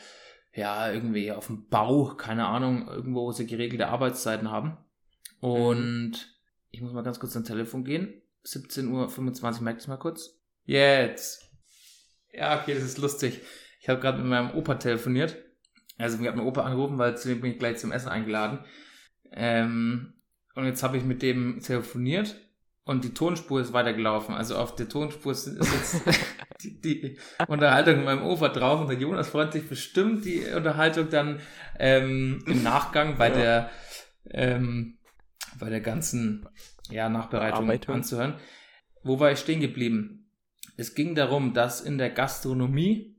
ja, 0.60 0.92
irgendwie 0.92 1.32
auf 1.32 1.48
dem 1.48 1.70
Bau, 1.70 2.16
keine 2.16 2.46
Ahnung, 2.46 2.88
irgendwo, 2.89 3.28
wo 3.28 3.32
sie 3.32 3.48
geregelte 3.48 3.88
Arbeitszeiten 3.88 4.51
haben. 4.51 4.78
Und 5.39 6.36
ich 6.70 6.82
muss 6.82 6.92
mal 6.92 7.01
ganz 7.01 7.20
kurz 7.20 7.34
ans 7.34 7.48
Telefon 7.48 7.86
gehen. 7.86 8.22
17.25 8.46 9.56
Uhr, 9.56 9.62
merkt 9.62 9.82
es 9.82 9.88
mal 9.88 9.98
kurz. 9.98 10.38
Jetzt. 10.66 11.50
Ja, 12.34 12.60
okay, 12.60 12.74
das 12.74 12.84
ist 12.84 12.98
lustig. 12.98 13.39
Ich 13.80 13.88
habe 13.88 14.01
gerade 14.01 14.18
mit 14.18 14.28
meinem 14.28 14.51
Opa 14.51 14.75
telefoniert. 14.75 15.38
Also 15.98 16.18
mir 16.18 16.28
hat 16.28 16.36
mein 16.36 16.46
Opa 16.46 16.63
angerufen, 16.63 16.98
weil 16.98 17.18
zu 17.18 17.30
dem 17.30 17.39
bin 17.39 17.54
ich 17.54 17.60
gleich 17.60 17.78
zum 17.78 17.94
Essen 17.94 18.10
eingeladen. 18.10 18.60
Ähm, 19.32 20.13
und 20.56 20.66
jetzt 20.66 20.84
habe 20.84 20.98
ich 20.98 21.06
mit 21.06 21.22
dem 21.22 21.62
telefoniert 21.62 22.36
und 22.84 23.06
die 23.06 23.13
Tonspur 23.13 23.62
ist 23.62 23.72
weitergelaufen. 23.72 24.36
Also 24.36 24.58
auf 24.58 24.75
der 24.75 24.89
Tonspur 24.89 25.32
ist 25.32 25.48
jetzt 25.48 26.01
die, 26.63 26.82
die, 26.82 27.18
Unterhaltung 27.48 27.98
mit 27.98 28.06
meinem 28.06 28.24
Opa 28.24 28.50
drauf 28.50 28.82
und 28.82 28.89
der 28.89 28.98
Jonas 28.98 29.30
freut 29.30 29.54
sich 29.54 29.68
bestimmt 29.68 30.25
die 30.25 30.44
Unterhaltung 30.56 31.10
dann 31.10 31.39
ähm, 31.80 32.44
im 32.46 32.63
Nachgang 32.63 33.18
bei 33.18 33.30
ja. 33.30 33.36
der 33.36 33.70
ähm, 34.32 34.98
bei 35.60 35.70
der 35.70 35.82
ganzen 35.82 36.48
ja, 36.89 37.10
Nachbereitung 37.10 37.66
Arbeitung. 37.66 37.96
anzuhören. 37.96 38.36
Wo 39.04 39.20
war 39.20 39.32
ich 39.32 39.39
stehen 39.39 39.62
geblieben? 39.62 40.30
Es 40.78 40.96
ging 40.96 41.16
darum, 41.16 41.54
dass 41.54 41.82
in 41.82 41.98
der 41.98 42.10
Gastronomie 42.10 43.18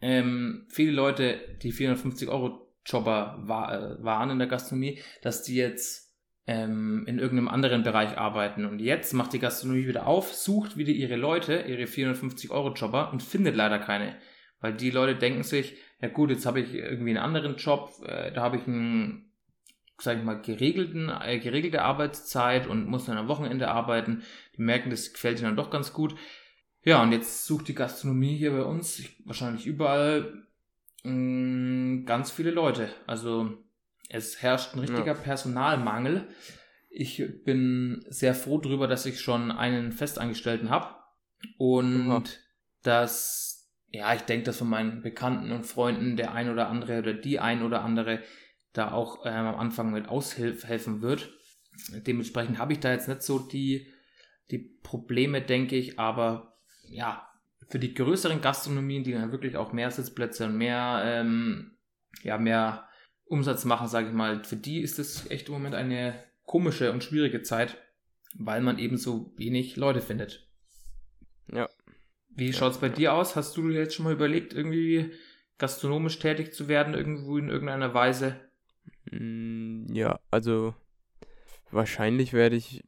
ähm, 0.00 0.66
viele 0.70 0.92
Leute, 0.92 1.40
die 1.62 1.72
450 1.72 2.28
Euro 2.28 2.74
Jobber 2.86 3.38
war, 3.42 3.72
äh, 3.72 4.02
waren 4.02 4.30
in 4.30 4.38
der 4.38 4.48
Gastronomie, 4.48 5.00
dass 5.22 5.42
die 5.42 5.56
jetzt 5.56 6.09
ähm, 6.50 7.04
in 7.06 7.20
irgendeinem 7.20 7.46
anderen 7.46 7.84
Bereich 7.84 8.18
arbeiten. 8.18 8.64
Und 8.64 8.80
jetzt 8.80 9.14
macht 9.14 9.32
die 9.32 9.38
Gastronomie 9.38 9.86
wieder 9.86 10.08
auf, 10.08 10.34
sucht 10.34 10.76
wieder 10.76 10.90
ihre 10.90 11.14
Leute, 11.14 11.64
ihre 11.68 11.86
450 11.86 12.50
Euro 12.50 12.72
Jobber 12.72 13.12
und 13.12 13.22
findet 13.22 13.54
leider 13.54 13.78
keine. 13.78 14.16
Weil 14.60 14.74
die 14.74 14.90
Leute 14.90 15.14
denken 15.14 15.44
sich, 15.44 15.76
ja 16.02 16.08
gut, 16.08 16.30
jetzt 16.30 16.46
habe 16.46 16.58
ich 16.58 16.74
irgendwie 16.74 17.10
einen 17.10 17.24
anderen 17.24 17.54
Job, 17.54 17.92
äh, 18.04 18.32
da 18.32 18.42
habe 18.42 18.56
ich 18.56 18.66
einen, 18.66 19.30
sag 19.98 20.18
ich 20.18 20.24
mal, 20.24 20.42
geregelten, 20.42 21.08
äh, 21.08 21.38
geregelte 21.38 21.82
Arbeitszeit 21.82 22.66
und 22.66 22.88
muss 22.88 23.04
dann 23.04 23.16
am 23.16 23.28
Wochenende 23.28 23.68
arbeiten. 23.68 24.24
Die 24.56 24.62
merken, 24.62 24.90
das 24.90 25.12
gefällt 25.12 25.38
ihnen 25.38 25.50
dann 25.50 25.56
doch 25.56 25.70
ganz 25.70 25.92
gut. 25.92 26.16
Ja, 26.82 27.00
und 27.00 27.12
jetzt 27.12 27.46
sucht 27.46 27.68
die 27.68 27.76
Gastronomie 27.76 28.36
hier 28.36 28.50
bei 28.50 28.64
uns, 28.64 29.04
wahrscheinlich 29.24 29.66
überall, 29.66 30.42
mh, 31.04 31.12
mm, 31.12 32.06
ganz 32.06 32.32
viele 32.32 32.50
Leute. 32.50 32.88
Also 33.06 33.56
es 34.10 34.42
herrscht 34.42 34.74
ein 34.74 34.80
richtiger 34.80 35.06
ja. 35.06 35.14
Personalmangel. 35.14 36.26
Ich 36.90 37.22
bin 37.44 38.04
sehr 38.08 38.34
froh 38.34 38.58
darüber, 38.58 38.88
dass 38.88 39.06
ich 39.06 39.20
schon 39.20 39.52
einen 39.52 39.92
Festangestellten 39.92 40.68
habe. 40.68 40.96
Und 41.56 42.08
ja. 42.08 42.22
dass, 42.82 43.72
ja, 43.88 44.12
ich 44.12 44.22
denke, 44.22 44.46
dass 44.46 44.58
von 44.58 44.68
meinen 44.68 45.00
Bekannten 45.00 45.52
und 45.52 45.64
Freunden 45.64 46.16
der 46.16 46.34
ein 46.34 46.50
oder 46.50 46.68
andere 46.68 46.98
oder 46.98 47.14
die 47.14 47.38
ein 47.38 47.62
oder 47.62 47.82
andere 47.82 48.20
da 48.72 48.90
auch 48.90 49.24
ähm, 49.24 49.46
am 49.46 49.54
Anfang 49.54 49.92
mit 49.92 50.08
aushelfen 50.08 51.02
wird. 51.02 51.30
Dementsprechend 52.06 52.58
habe 52.58 52.72
ich 52.72 52.80
da 52.80 52.92
jetzt 52.92 53.08
nicht 53.08 53.22
so 53.22 53.38
die, 53.38 53.86
die 54.50 54.58
Probleme, 54.58 55.40
denke 55.40 55.76
ich, 55.76 56.00
aber 56.00 56.58
ja, 56.82 57.28
für 57.68 57.78
die 57.78 57.94
größeren 57.94 58.40
Gastronomien, 58.40 59.04
die 59.04 59.12
dann 59.12 59.30
wirklich 59.30 59.56
auch 59.56 59.72
mehr 59.72 59.90
Sitzplätze 59.92 60.46
und 60.46 60.56
mehr, 60.56 61.02
ähm, 61.04 61.78
ja, 62.22 62.36
mehr 62.36 62.89
Umsatz 63.30 63.64
machen, 63.64 63.86
sage 63.86 64.08
ich 64.08 64.12
mal, 64.12 64.42
für 64.44 64.56
die 64.56 64.80
ist 64.80 64.98
es 64.98 65.30
echt 65.30 65.48
im 65.48 65.54
Moment 65.54 65.76
eine 65.76 66.20
komische 66.46 66.92
und 66.92 67.04
schwierige 67.04 67.42
Zeit, 67.42 67.76
weil 68.34 68.60
man 68.60 68.78
eben 68.78 68.96
so 68.96 69.32
wenig 69.36 69.76
Leute 69.76 70.00
findet. 70.00 70.48
Ja. 71.52 71.68
Wie 72.30 72.48
ja, 72.48 72.52
schaut 72.52 72.72
es 72.72 72.78
bei 72.78 72.88
dir 72.88 73.14
aus? 73.14 73.36
Hast 73.36 73.56
du 73.56 73.70
jetzt 73.70 73.94
schon 73.94 74.04
mal 74.04 74.12
überlegt, 74.12 74.52
irgendwie 74.52 75.12
gastronomisch 75.58 76.18
tätig 76.18 76.52
zu 76.52 76.66
werden, 76.66 76.94
irgendwo 76.94 77.38
in 77.38 77.48
irgendeiner 77.48 77.94
Weise? 77.94 78.34
Mm, 79.12 79.86
ja, 79.92 80.18
also 80.32 80.74
wahrscheinlich 81.70 82.32
werde 82.32 82.56
ich 82.56 82.82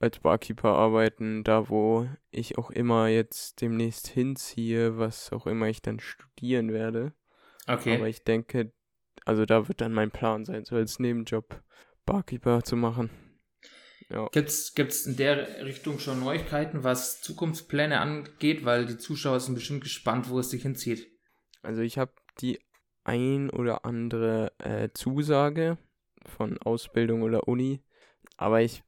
als 0.00 0.18
Barkeeper 0.20 0.70
arbeiten, 0.70 1.44
da 1.44 1.68
wo 1.68 2.08
ich 2.30 2.56
auch 2.56 2.70
immer 2.70 3.08
jetzt 3.08 3.60
demnächst 3.60 4.08
hinziehe, 4.08 4.96
was 4.96 5.30
auch 5.30 5.46
immer 5.46 5.66
ich 5.68 5.82
dann 5.82 6.00
studieren 6.00 6.72
werde. 6.72 7.12
Okay. 7.66 7.96
Aber 7.96 8.08
ich 8.08 8.24
denke, 8.24 8.72
also 9.28 9.44
da 9.44 9.68
wird 9.68 9.82
dann 9.82 9.92
mein 9.92 10.10
Plan 10.10 10.46
sein, 10.46 10.64
so 10.64 10.74
als 10.74 10.98
Nebenjob 11.00 11.62
Barkeeper 12.06 12.64
zu 12.64 12.76
machen. 12.76 13.10
Ja. 14.08 14.26
Gibt 14.32 14.48
es 14.48 15.06
in 15.06 15.18
der 15.18 15.66
Richtung 15.66 15.98
schon 15.98 16.20
Neuigkeiten, 16.20 16.82
was 16.82 17.20
Zukunftspläne 17.20 18.00
angeht? 18.00 18.64
Weil 18.64 18.86
die 18.86 18.96
Zuschauer 18.96 19.38
sind 19.40 19.54
bestimmt 19.54 19.82
gespannt, 19.82 20.30
wo 20.30 20.38
es 20.38 20.48
sich 20.48 20.62
hinzieht. 20.62 21.06
Also 21.60 21.82
ich 21.82 21.98
habe 21.98 22.12
die 22.40 22.58
ein 23.04 23.50
oder 23.50 23.84
andere 23.84 24.50
äh, 24.60 24.88
Zusage 24.94 25.76
von 26.24 26.56
Ausbildung 26.56 27.20
oder 27.20 27.48
Uni, 27.48 27.82
aber 28.38 28.62
ich 28.62 28.82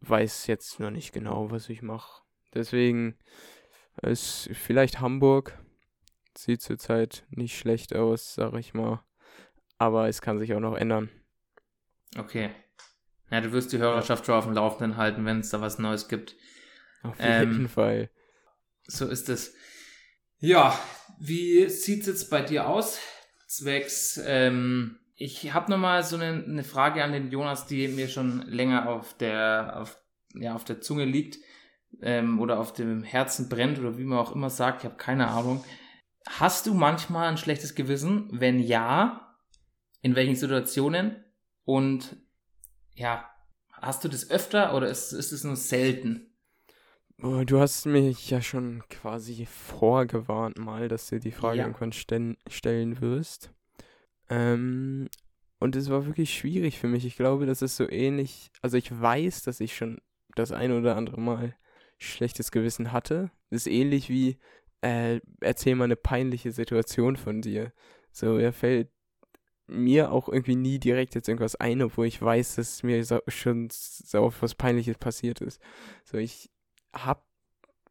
weiß 0.00 0.48
jetzt 0.48 0.80
noch 0.80 0.90
nicht 0.90 1.12
genau, 1.12 1.52
was 1.52 1.68
ich 1.68 1.80
mache. 1.80 2.22
Deswegen 2.54 3.16
ist 4.02 4.50
vielleicht 4.52 5.00
Hamburg. 5.00 5.56
Sieht 6.36 6.60
zurzeit 6.60 7.24
nicht 7.30 7.56
schlecht 7.56 7.94
aus, 7.94 8.34
sag 8.34 8.54
ich 8.54 8.74
mal 8.74 9.04
aber 9.80 10.08
es 10.08 10.20
kann 10.20 10.38
sich 10.38 10.52
auch 10.54 10.60
noch 10.60 10.76
ändern. 10.76 11.08
Okay. 12.16 12.50
Ja, 13.30 13.40
du 13.40 13.50
wirst 13.52 13.72
die 13.72 13.78
Hörerschaft 13.78 14.26
schon 14.26 14.34
auf 14.34 14.44
dem 14.44 14.52
Laufenden 14.52 14.96
halten, 14.98 15.24
wenn 15.24 15.40
es 15.40 15.50
da 15.50 15.60
was 15.60 15.78
Neues 15.78 16.06
gibt. 16.06 16.36
Auf 17.02 17.18
jeden 17.18 17.62
ähm, 17.62 17.68
Fall. 17.68 18.10
So 18.86 19.08
ist 19.08 19.30
es. 19.30 19.54
Ja, 20.38 20.78
wie 21.18 21.68
sieht 21.70 22.02
es 22.02 22.06
jetzt 22.06 22.30
bei 22.30 22.42
dir 22.42 22.68
aus? 22.68 22.98
Zwecks, 23.46 24.20
ähm, 24.24 24.98
ich 25.16 25.54
habe 25.54 25.70
nochmal 25.70 26.02
so 26.02 26.16
eine, 26.16 26.44
eine 26.44 26.64
Frage 26.64 27.02
an 27.02 27.12
den 27.12 27.30
Jonas, 27.30 27.66
die 27.66 27.88
mir 27.88 28.08
schon 28.08 28.42
länger 28.42 28.88
auf 28.88 29.16
der, 29.16 29.80
auf, 29.80 29.98
ja, 30.34 30.54
auf 30.54 30.64
der 30.64 30.82
Zunge 30.82 31.06
liegt 31.06 31.38
ähm, 32.02 32.38
oder 32.38 32.58
auf 32.58 32.74
dem 32.74 33.02
Herzen 33.02 33.48
brennt 33.48 33.78
oder 33.78 33.96
wie 33.96 34.04
man 34.04 34.18
auch 34.18 34.34
immer 34.34 34.50
sagt, 34.50 34.80
ich 34.80 34.84
habe 34.84 34.96
keine 34.96 35.28
Ahnung. 35.28 35.64
Hast 36.28 36.66
du 36.66 36.74
manchmal 36.74 37.28
ein 37.28 37.38
schlechtes 37.38 37.74
Gewissen? 37.74 38.28
Wenn 38.30 38.58
ja, 38.58 39.29
in 40.02 40.14
welchen 40.16 40.36
Situationen 40.36 41.24
und 41.64 42.16
ja, 42.94 43.28
hast 43.72 44.04
du 44.04 44.08
das 44.08 44.30
öfter 44.30 44.74
oder 44.74 44.88
ist, 44.88 45.12
ist 45.12 45.32
es 45.32 45.44
nur 45.44 45.56
selten? 45.56 46.26
Du 47.18 47.60
hast 47.60 47.84
mich 47.84 48.30
ja 48.30 48.40
schon 48.40 48.82
quasi 48.88 49.44
vorgewarnt 49.44 50.58
mal, 50.58 50.88
dass 50.88 51.08
du 51.08 51.20
die 51.20 51.32
Frage 51.32 51.58
ja. 51.58 51.64
irgendwann 51.64 51.92
stellen, 51.92 52.38
stellen 52.48 53.00
wirst. 53.02 53.52
Ähm, 54.30 55.08
und 55.58 55.76
es 55.76 55.90
war 55.90 56.06
wirklich 56.06 56.32
schwierig 56.32 56.78
für 56.78 56.88
mich. 56.88 57.04
Ich 57.04 57.16
glaube, 57.16 57.44
das 57.44 57.60
ist 57.60 57.76
so 57.76 57.88
ähnlich. 57.90 58.50
Also 58.62 58.78
ich 58.78 58.98
weiß, 58.98 59.42
dass 59.42 59.60
ich 59.60 59.76
schon 59.76 60.00
das 60.34 60.50
ein 60.50 60.72
oder 60.72 60.96
andere 60.96 61.20
Mal 61.20 61.54
schlechtes 61.98 62.50
Gewissen 62.50 62.92
hatte. 62.92 63.30
Das 63.50 63.66
ist 63.66 63.72
ähnlich 63.72 64.08
wie, 64.08 64.38
äh, 64.80 65.20
erzähl 65.40 65.74
mal 65.74 65.84
eine 65.84 65.96
peinliche 65.96 66.52
Situation 66.52 67.16
von 67.16 67.42
dir. 67.42 67.72
So, 68.12 68.38
er 68.38 68.54
fällt 68.54 68.88
mir 69.70 70.12
auch 70.12 70.28
irgendwie 70.28 70.56
nie 70.56 70.78
direkt 70.78 71.14
jetzt 71.14 71.28
irgendwas 71.28 71.56
ein, 71.56 71.82
obwohl 71.82 72.06
ich 72.06 72.20
weiß, 72.20 72.56
dass 72.56 72.82
mir 72.82 73.04
so, 73.04 73.20
schon 73.28 73.68
so 73.70 74.32
was 74.40 74.54
Peinliches 74.54 74.98
passiert 74.98 75.40
ist. 75.40 75.60
So, 76.04 76.18
ich 76.18 76.50
hab 76.92 77.24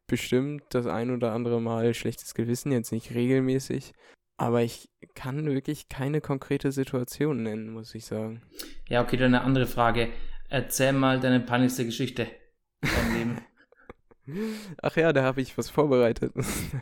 bestimmt 0.06 0.62
das 0.70 0.86
ein 0.86 1.10
oder 1.10 1.32
andere 1.32 1.60
Mal 1.60 1.94
schlechtes 1.94 2.34
Gewissen, 2.34 2.72
jetzt 2.72 2.92
nicht 2.92 3.14
regelmäßig. 3.14 3.92
Aber 4.36 4.62
ich 4.62 4.88
kann 5.14 5.44
wirklich 5.46 5.88
keine 5.88 6.20
konkrete 6.20 6.72
Situation 6.72 7.42
nennen, 7.42 7.70
muss 7.70 7.94
ich 7.94 8.06
sagen. 8.06 8.42
Ja, 8.88 9.02
okay, 9.02 9.16
dann 9.16 9.34
eine 9.34 9.44
andere 9.44 9.66
Frage. 9.66 10.08
Erzähl 10.48 10.92
mal 10.92 11.20
deine 11.20 11.40
peinlichste 11.40 11.84
Geschichte 11.84 12.26
vom 12.82 13.14
Leben. 13.14 13.40
Ach 14.82 14.96
ja, 14.96 15.12
da 15.12 15.22
habe 15.22 15.40
ich 15.40 15.56
was 15.58 15.70
vorbereitet. 15.70 16.32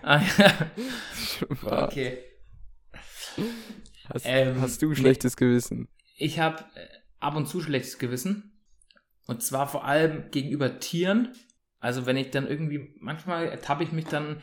ah 0.03 0.21
ja. 0.39 0.53
okay. 1.85 2.19
Hast, 4.13 4.25
ähm, 4.27 4.61
hast 4.61 4.81
du 4.83 4.95
schlechtes 4.95 5.35
nee, 5.35 5.47
Gewissen? 5.47 5.89
Ich 6.17 6.39
habe 6.39 6.65
äh, 6.75 6.87
ab 7.21 7.37
und 7.37 7.47
zu 7.47 7.61
schlechtes 7.61 7.99
Gewissen. 7.99 8.53
Und 9.27 9.43
zwar 9.43 9.69
vor 9.69 9.85
allem 9.85 10.31
gegenüber 10.31 10.79
Tieren. 10.81 11.35
Also 11.81 12.07
wenn 12.07 12.17
ich 12.17 12.31
dann 12.31 12.47
irgendwie, 12.47 12.95
manchmal 12.99 13.47
ertappe 13.49 13.85
ich 13.85 13.93
mich 13.93 14.07
dann, 14.07 14.41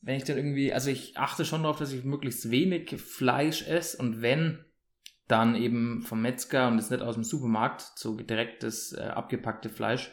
wenn 0.00 0.16
ich 0.16 0.24
dann 0.24 0.36
irgendwie, 0.36 0.72
also 0.72 0.90
ich 0.90 1.16
achte 1.16 1.44
schon 1.44 1.62
darauf, 1.62 1.78
dass 1.78 1.92
ich 1.92 2.04
möglichst 2.04 2.50
wenig 2.50 3.00
Fleisch 3.00 3.66
esse 3.66 3.96
und 3.98 4.20
wenn, 4.22 4.64
dann 5.28 5.56
eben 5.56 6.02
vom 6.02 6.22
Metzger 6.22 6.68
und 6.68 6.76
das 6.76 6.90
nicht 6.90 7.02
aus 7.02 7.14
dem 7.14 7.24
Supermarkt, 7.24 7.92
so 7.96 8.16
direktes 8.16 8.92
äh, 8.92 9.00
abgepackte 9.00 9.68
Fleisch. 9.68 10.12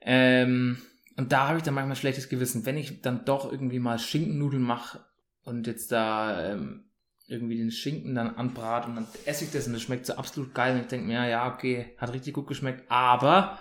Ähm, 0.00 0.78
und 1.16 1.32
da 1.32 1.48
habe 1.48 1.58
ich 1.58 1.64
dann 1.64 1.74
manchmal 1.74 1.96
schlechtes 1.96 2.28
Gewissen, 2.28 2.64
wenn 2.64 2.76
ich 2.76 3.02
dann 3.02 3.24
doch 3.24 3.50
irgendwie 3.50 3.80
mal 3.80 3.98
Schinkennudeln 3.98 4.62
mache 4.62 5.04
und 5.42 5.66
jetzt 5.66 5.90
da 5.92 6.52
ähm, 6.52 6.87
irgendwie 7.28 7.58
den 7.58 7.70
Schinken 7.70 8.14
dann 8.14 8.34
anbrate 8.36 8.88
und 8.88 8.96
dann 8.96 9.06
esse 9.26 9.44
ich 9.44 9.52
das 9.52 9.66
und 9.66 9.74
das 9.74 9.82
schmeckt 9.82 10.06
so 10.06 10.14
absolut 10.14 10.54
geil 10.54 10.74
und 10.74 10.80
ich 10.80 10.86
denke 10.88 11.06
mir, 11.06 11.28
ja, 11.28 11.52
okay, 11.52 11.94
hat 11.98 12.12
richtig 12.12 12.34
gut 12.34 12.46
geschmeckt, 12.46 12.90
aber 12.90 13.58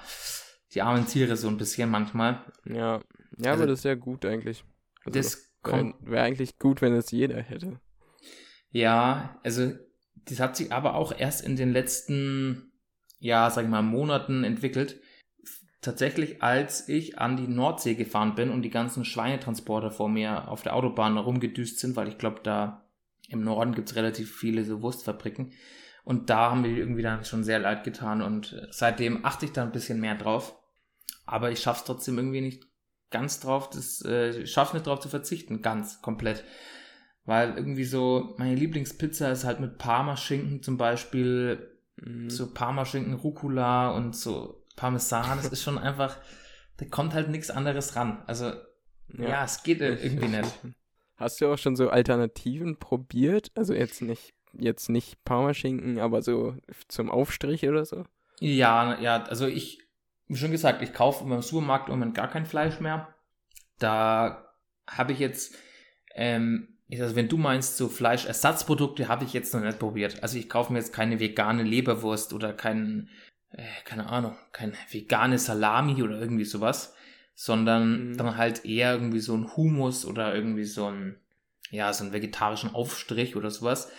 die 0.73 0.81
armen 0.81 1.05
Tiere 1.05 1.35
so 1.35 1.47
ein 1.49 1.57
bisschen 1.57 1.89
manchmal. 1.89 2.43
Ja, 2.65 3.01
ja, 3.37 3.51
also, 3.51 3.63
aber 3.63 3.67
das 3.67 3.79
ist 3.79 3.85
ja 3.85 3.95
gut 3.95 4.25
eigentlich. 4.25 4.63
Also 5.05 5.19
das 5.19 5.49
wäre 5.63 5.93
wär 6.01 6.23
eigentlich 6.23 6.57
gut, 6.57 6.81
wenn 6.81 6.93
es 6.93 7.11
jeder 7.11 7.41
hätte. 7.41 7.79
Ja, 8.71 9.39
also 9.43 9.73
das 10.25 10.39
hat 10.39 10.55
sich 10.55 10.71
aber 10.71 10.95
auch 10.95 11.17
erst 11.17 11.45
in 11.45 11.55
den 11.55 11.71
letzten, 11.71 12.71
ja, 13.19 13.49
sag 13.49 13.65
ich 13.65 13.69
mal, 13.69 13.81
Monaten 13.81 14.43
entwickelt. 14.43 15.01
Tatsächlich, 15.81 16.41
als 16.41 16.89
ich 16.89 17.19
an 17.19 17.37
die 17.37 17.47
Nordsee 17.47 17.95
gefahren 17.95 18.35
bin 18.35 18.49
und 18.49 18.61
die 18.63 18.69
ganzen 18.69 19.05
Schweinetransporter 19.05 19.91
vor 19.91 20.09
mir 20.09 20.49
auf 20.49 20.63
der 20.63 20.75
Autobahn 20.75 21.17
rumgedüst 21.17 21.79
sind, 21.79 21.95
weil 21.95 22.07
ich 22.07 22.17
glaube, 22.17 22.41
da 22.43 22.86
im 23.27 23.43
Norden 23.43 23.75
gibt 23.75 23.89
es 23.89 23.95
relativ 23.95 24.35
viele 24.35 24.63
so 24.63 24.81
Wurstfabriken. 24.81 25.53
Und 26.03 26.29
da 26.29 26.51
haben 26.51 26.63
wir 26.63 26.71
irgendwie 26.71 27.01
dann 27.01 27.25
schon 27.25 27.43
sehr 27.43 27.59
leid 27.59 27.83
getan 27.83 28.21
und 28.21 28.53
äh, 28.53 28.67
seitdem 28.71 29.25
achte 29.25 29.45
ich 29.45 29.51
da 29.51 29.63
ein 29.63 29.73
bisschen 29.73 29.99
mehr 29.99 30.15
drauf. 30.15 30.55
Aber 31.25 31.51
ich 31.51 31.59
schaffe 31.59 31.79
es 31.79 31.85
trotzdem 31.85 32.17
irgendwie 32.17 32.41
nicht 32.41 32.63
ganz 33.09 33.39
drauf, 33.39 33.69
das 33.69 34.01
äh, 34.05 34.45
schaffe 34.47 34.75
nicht 34.75 34.87
drauf 34.87 34.99
zu 34.99 35.09
verzichten, 35.09 35.61
ganz 35.61 36.01
komplett. 36.01 36.43
Weil 37.25 37.57
irgendwie 37.57 37.83
so, 37.83 38.35
meine 38.37 38.55
Lieblingspizza 38.55 39.29
ist 39.29 39.43
halt 39.43 39.59
mit 39.59 39.77
Parmaschinken 39.77 40.63
zum 40.63 40.77
Beispiel, 40.77 41.77
mhm. 41.97 42.29
so 42.29 42.53
Parmaschinken, 42.53 43.13
Rucola 43.13 43.91
und 43.91 44.15
so 44.15 44.63
Parmesan. 44.77 45.37
Das 45.37 45.49
ist 45.49 45.61
schon 45.61 45.77
einfach, 45.77 46.17
da 46.77 46.85
kommt 46.85 47.13
halt 47.13 47.27
nichts 47.27 47.49
anderes 47.49 47.97
ran. 47.97 48.23
Also, 48.27 48.53
ja, 49.09 49.29
ja 49.29 49.43
es 49.43 49.63
geht 49.63 49.81
irgendwie 49.81 50.29
nicht. 50.29 50.59
Hast 51.17 51.41
du 51.41 51.51
auch 51.51 51.57
schon 51.57 51.75
so 51.75 51.89
Alternativen 51.89 52.77
probiert? 52.77 53.51
Also 53.55 53.73
jetzt 53.73 54.01
nicht, 54.01 54.33
jetzt 54.53 54.89
nicht 54.89 55.23
Parmaschinken, 55.25 55.99
aber 55.99 56.21
so 56.21 56.55
zum 56.87 57.09
Aufstrich 57.09 57.67
oder 57.67 57.85
so? 57.85 58.05
Ja, 58.39 58.99
ja, 58.99 59.23
also 59.23 59.47
ich, 59.47 59.79
wie 60.27 60.37
schon 60.37 60.51
gesagt, 60.51 60.83
ich 60.83 60.93
kaufe 60.93 61.23
im 61.23 61.41
Supermarkt 61.41 61.89
im 61.89 61.95
Moment 61.95 62.15
gar 62.15 62.29
kein 62.29 62.45
Fleisch 62.45 62.79
mehr. 62.79 63.13
Da 63.79 64.53
habe 64.85 65.11
ich 65.11 65.19
jetzt, 65.19 65.55
ähm, 66.13 66.77
also 66.91 67.15
wenn 67.15 67.29
du 67.29 67.37
meinst, 67.37 67.77
so 67.77 67.89
Fleischersatzprodukte 67.89 69.07
habe 69.07 69.25
ich 69.25 69.33
jetzt 69.33 69.53
noch 69.55 69.61
nicht 69.61 69.79
probiert. 69.79 70.21
Also 70.21 70.37
ich 70.37 70.49
kaufe 70.49 70.71
mir 70.71 70.79
jetzt 70.79 70.93
keine 70.93 71.19
vegane 71.19 71.63
Leberwurst 71.63 72.31
oder 72.31 72.53
kein, 72.53 73.09
äh, 73.49 73.63
keine 73.85 74.07
Ahnung, 74.07 74.37
kein 74.51 74.73
vegane 74.91 75.39
Salami 75.39 76.03
oder 76.03 76.19
irgendwie 76.19 76.45
sowas 76.45 76.93
sondern 77.39 78.09
mhm. 78.09 78.17
dann 78.17 78.35
halt 78.35 78.65
eher 78.65 78.93
irgendwie 78.93 79.19
so 79.19 79.37
ein 79.37 79.55
Humus 79.55 80.07
oder 80.07 80.33
irgendwie 80.33 80.63
so 80.63 80.87
ein, 80.87 81.17
ja, 81.69 81.93
so 81.93 82.03
einen 82.03 82.11
vegetarischen 82.11 82.73
Aufstrich 82.73 83.35
oder 83.35 83.51
sowas. 83.51 83.91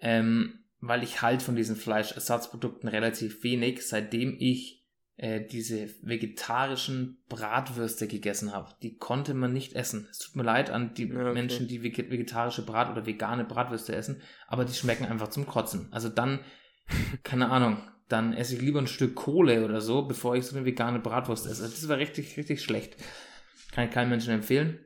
Ähm, 0.00 0.60
weil 0.80 1.02
ich 1.02 1.20
halt 1.20 1.42
von 1.42 1.56
diesen 1.56 1.74
Fleischersatzprodukten 1.74 2.88
relativ 2.88 3.42
wenig, 3.42 3.84
seitdem 3.84 4.36
ich 4.38 4.86
äh, 5.16 5.44
diese 5.44 5.88
vegetarischen 6.02 7.18
Bratwürste 7.28 8.06
gegessen 8.06 8.52
habe. 8.52 8.72
Die 8.80 8.96
konnte 8.96 9.34
man 9.34 9.52
nicht 9.52 9.72
essen. 9.72 10.06
Es 10.12 10.20
tut 10.20 10.36
mir 10.36 10.44
leid 10.44 10.70
an 10.70 10.94
die 10.94 11.08
ja, 11.08 11.18
okay. 11.18 11.32
Menschen, 11.32 11.66
die 11.66 11.82
vegetarische 11.82 12.64
Brat- 12.64 12.92
oder 12.92 13.06
vegane 13.06 13.44
Bratwürste 13.44 13.96
essen, 13.96 14.22
aber 14.46 14.64
die 14.64 14.74
schmecken 14.74 15.04
einfach 15.04 15.30
zum 15.30 15.46
Kotzen. 15.46 15.88
Also 15.90 16.08
dann, 16.10 16.38
keine 17.24 17.48
Ahnung, 17.48 17.78
dann 18.08 18.32
esse 18.32 18.54
ich 18.54 18.62
lieber 18.62 18.80
ein 18.80 18.86
Stück 18.86 19.14
Kohle 19.14 19.64
oder 19.64 19.80
so, 19.80 20.02
bevor 20.02 20.34
ich 20.34 20.46
so 20.46 20.56
eine 20.56 20.64
vegane 20.64 20.98
Bratwurst 20.98 21.46
esse. 21.46 21.62
Das 21.62 21.88
war 21.88 21.98
richtig, 21.98 22.36
richtig 22.36 22.62
schlecht. 22.62 22.96
Kann 23.72 23.84
ich 23.84 23.90
keinem 23.90 24.10
Menschen 24.10 24.32
empfehlen. 24.32 24.78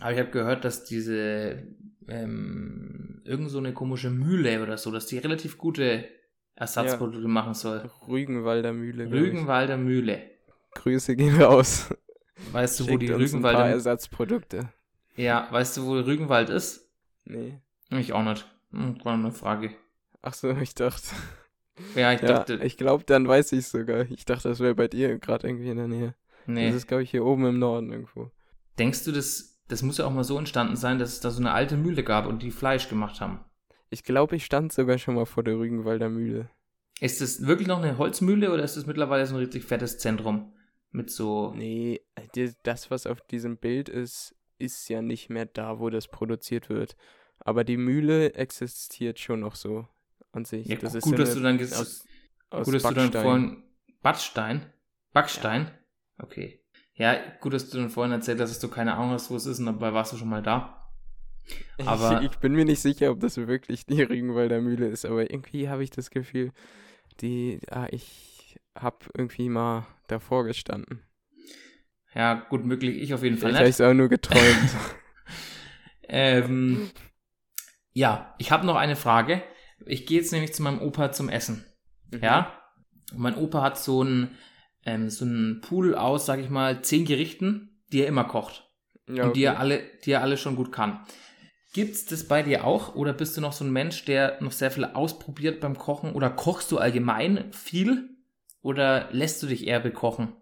Aber 0.00 0.12
ich 0.12 0.18
habe 0.18 0.30
gehört, 0.30 0.64
dass 0.64 0.84
diese 0.84 1.66
ähm, 2.08 3.22
irgend 3.24 3.50
so 3.50 3.58
eine 3.58 3.72
komische 3.72 4.10
Mühle 4.10 4.62
oder 4.62 4.76
so, 4.76 4.90
dass 4.90 5.06
die 5.06 5.18
relativ 5.18 5.56
gute 5.56 6.06
Ersatzprodukte 6.54 7.22
ja. 7.22 7.28
machen 7.28 7.54
soll. 7.54 7.90
Rügenwalder 8.06 8.72
Mühle. 8.72 9.10
Rügenwalder 9.10 9.78
Mühle. 9.78 10.22
Grüße 10.74 11.16
gehen 11.16 11.40
raus. 11.40 11.88
Weißt 12.52 12.80
du, 12.80 12.84
Schickt 12.84 12.94
wo 12.94 12.98
die 12.98 13.08
Rügenwalder... 13.08 13.58
Ein 13.58 13.64
paar 13.64 13.70
Ersatzprodukte. 13.70 14.68
Ja, 15.16 15.48
weißt 15.50 15.78
du, 15.78 15.86
wo 15.86 15.92
Rügenwald 15.94 16.50
ist? 16.50 16.90
Nee. 17.24 17.58
Ich 17.90 18.12
auch 18.12 18.22
nicht. 18.22 18.46
Hm, 18.70 19.02
war 19.04 19.14
eine 19.14 19.32
Frage. 19.32 19.70
Ach 20.20 20.34
so, 20.34 20.50
ich 20.60 20.74
dachte... 20.74 21.08
Ja, 21.94 22.12
ich 22.12 22.20
ja, 22.22 22.28
dachte. 22.28 22.60
Ich 22.62 22.76
glaube, 22.76 23.04
dann 23.04 23.28
weiß 23.28 23.52
ich 23.52 23.66
sogar. 23.66 24.10
Ich 24.10 24.24
dachte, 24.24 24.48
das 24.48 24.60
wäre 24.60 24.74
bei 24.74 24.88
dir 24.88 25.18
gerade 25.18 25.46
irgendwie 25.46 25.68
in 25.68 25.76
der 25.76 25.88
Nähe. 25.88 26.14
Nee. 26.46 26.68
Das 26.68 26.76
ist, 26.76 26.86
glaube 26.86 27.02
ich, 27.02 27.10
hier 27.10 27.24
oben 27.24 27.44
im 27.46 27.58
Norden 27.58 27.90
irgendwo. 27.90 28.30
Denkst 28.78 29.04
du, 29.04 29.12
das, 29.12 29.58
das 29.68 29.82
muss 29.82 29.98
ja 29.98 30.06
auch 30.06 30.12
mal 30.12 30.24
so 30.24 30.38
entstanden 30.38 30.76
sein, 30.76 30.98
dass 30.98 31.12
es 31.12 31.20
da 31.20 31.30
so 31.30 31.40
eine 31.40 31.52
alte 31.52 31.76
Mühle 31.76 32.04
gab 32.04 32.26
und 32.26 32.42
die 32.42 32.50
Fleisch 32.50 32.88
gemacht 32.88 33.20
haben? 33.20 33.40
Ich 33.90 34.04
glaube, 34.04 34.36
ich 34.36 34.44
stand 34.44 34.72
sogar 34.72 34.98
schon 34.98 35.14
mal 35.14 35.26
vor 35.26 35.42
der 35.42 35.58
Rügenwalder 35.58 36.08
Mühle. 36.08 36.50
Ist 37.00 37.20
das 37.20 37.46
wirklich 37.46 37.68
noch 37.68 37.82
eine 37.82 37.98
Holzmühle 37.98 38.52
oder 38.52 38.64
ist 38.64 38.76
das 38.76 38.86
mittlerweile 38.86 39.26
so 39.26 39.34
ein 39.34 39.40
richtig 39.40 39.64
fettes 39.64 39.98
Zentrum? 39.98 40.52
Mit 40.92 41.10
so. 41.10 41.52
Nee, 41.54 42.00
das, 42.62 42.90
was 42.90 43.06
auf 43.06 43.20
diesem 43.20 43.58
Bild 43.58 43.88
ist, 43.88 44.34
ist 44.58 44.88
ja 44.88 45.02
nicht 45.02 45.28
mehr 45.28 45.46
da, 45.46 45.78
wo 45.78 45.90
das 45.90 46.08
produziert 46.08 46.70
wird. 46.70 46.96
Aber 47.38 47.64
die 47.64 47.76
Mühle 47.76 48.32
existiert 48.34 49.18
schon 49.18 49.40
noch 49.40 49.56
so 49.56 49.86
an 50.36 50.44
sich. 50.44 50.66
Ja, 50.66 50.76
das 50.76 50.92
gut, 50.92 50.98
ist 50.98 51.04
gut, 51.04 51.18
dass 51.18 51.34
du 51.34 51.40
dann 51.40 51.60
aus, 51.60 52.04
aus 52.50 52.64
gut, 52.66 52.74
dass 52.74 52.82
Backstein. 52.82 53.06
du 53.06 53.10
dann 53.10 53.22
vorhin 53.22 53.62
Backstein, 54.02 54.66
Backstein, 55.12 55.62
ja. 55.62 56.24
okay. 56.24 56.62
Ja, 56.94 57.16
gut, 57.40 57.52
dass 57.52 57.68
du 57.68 57.78
dann 57.78 57.90
vorhin 57.90 58.12
erzählt 58.12 58.40
hast, 58.40 58.50
dass 58.50 58.58
du 58.58 58.68
keine 58.68 58.94
Ahnung 58.94 59.10
hast, 59.10 59.30
wo 59.30 59.36
es 59.36 59.46
ist, 59.46 59.58
und 59.58 59.66
dabei 59.66 59.92
warst 59.92 60.12
du 60.12 60.16
schon 60.16 60.28
mal 60.28 60.42
da. 60.42 60.90
Aber 61.86 62.22
ich, 62.22 62.32
ich 62.32 62.38
bin 62.38 62.52
mir 62.52 62.64
nicht 62.64 62.80
sicher, 62.80 63.10
ob 63.10 63.20
das 63.20 63.36
wirklich 63.36 63.86
die 63.86 64.02
Regenwalder 64.02 64.60
Mühle 64.60 64.88
ist, 64.88 65.04
aber 65.04 65.30
irgendwie 65.30 65.68
habe 65.68 65.84
ich 65.84 65.90
das 65.90 66.10
Gefühl, 66.10 66.52
die, 67.20 67.60
ah, 67.70 67.86
ich 67.90 68.58
habe 68.76 68.98
irgendwie 69.14 69.48
mal 69.48 69.86
davor 70.08 70.44
gestanden. 70.44 71.02
Ja, 72.14 72.46
gut 72.48 72.64
möglich, 72.64 72.96
ich 72.96 73.14
auf 73.14 73.22
jeden 73.22 73.36
Fall 73.36 73.52
nicht. 73.52 73.60
Vielleicht 73.60 73.82
auch 73.82 73.94
nur 73.94 74.08
geträumt. 74.08 74.70
ähm, 76.08 76.90
ja, 77.92 78.34
ich 78.38 78.50
habe 78.50 78.66
noch 78.66 78.76
eine 78.76 78.96
Frage. 78.96 79.42
Ich 79.86 80.06
gehe 80.06 80.18
jetzt 80.18 80.32
nämlich 80.32 80.52
zu 80.52 80.62
meinem 80.62 80.80
Opa 80.80 81.12
zum 81.12 81.28
Essen. 81.28 81.64
Mhm. 82.12 82.20
Ja? 82.22 82.62
Und 83.12 83.20
mein 83.20 83.36
Opa 83.36 83.62
hat 83.62 83.78
so 83.78 84.00
einen, 84.00 84.36
ähm, 84.84 85.08
so 85.10 85.24
einen 85.24 85.60
Pool 85.60 85.94
aus, 85.94 86.26
sag 86.26 86.40
ich 86.40 86.50
mal, 86.50 86.82
zehn 86.82 87.04
Gerichten, 87.04 87.80
die 87.92 88.00
er 88.00 88.08
immer 88.08 88.24
kocht. 88.24 88.68
Ja, 89.08 89.26
und 89.26 89.36
die 89.36 89.44
er 89.44 89.60
alle, 89.60 89.82
die 90.04 90.12
er 90.12 90.22
alle 90.22 90.36
schon 90.36 90.56
gut 90.56 90.72
kann. 90.72 91.06
Gibt's 91.72 92.06
das 92.06 92.26
bei 92.26 92.42
dir 92.42 92.64
auch? 92.64 92.94
Oder 92.94 93.12
bist 93.12 93.36
du 93.36 93.40
noch 93.40 93.52
so 93.52 93.64
ein 93.64 93.72
Mensch, 93.72 94.04
der 94.04 94.42
noch 94.42 94.52
sehr 94.52 94.70
viel 94.70 94.84
ausprobiert 94.84 95.60
beim 95.60 95.76
Kochen? 95.76 96.12
Oder 96.12 96.30
kochst 96.30 96.72
du 96.72 96.78
allgemein 96.78 97.52
viel? 97.52 98.16
Oder 98.62 99.08
lässt 99.12 99.42
du 99.42 99.46
dich 99.46 99.66
eher 99.66 99.78
bekochen? 99.78 100.32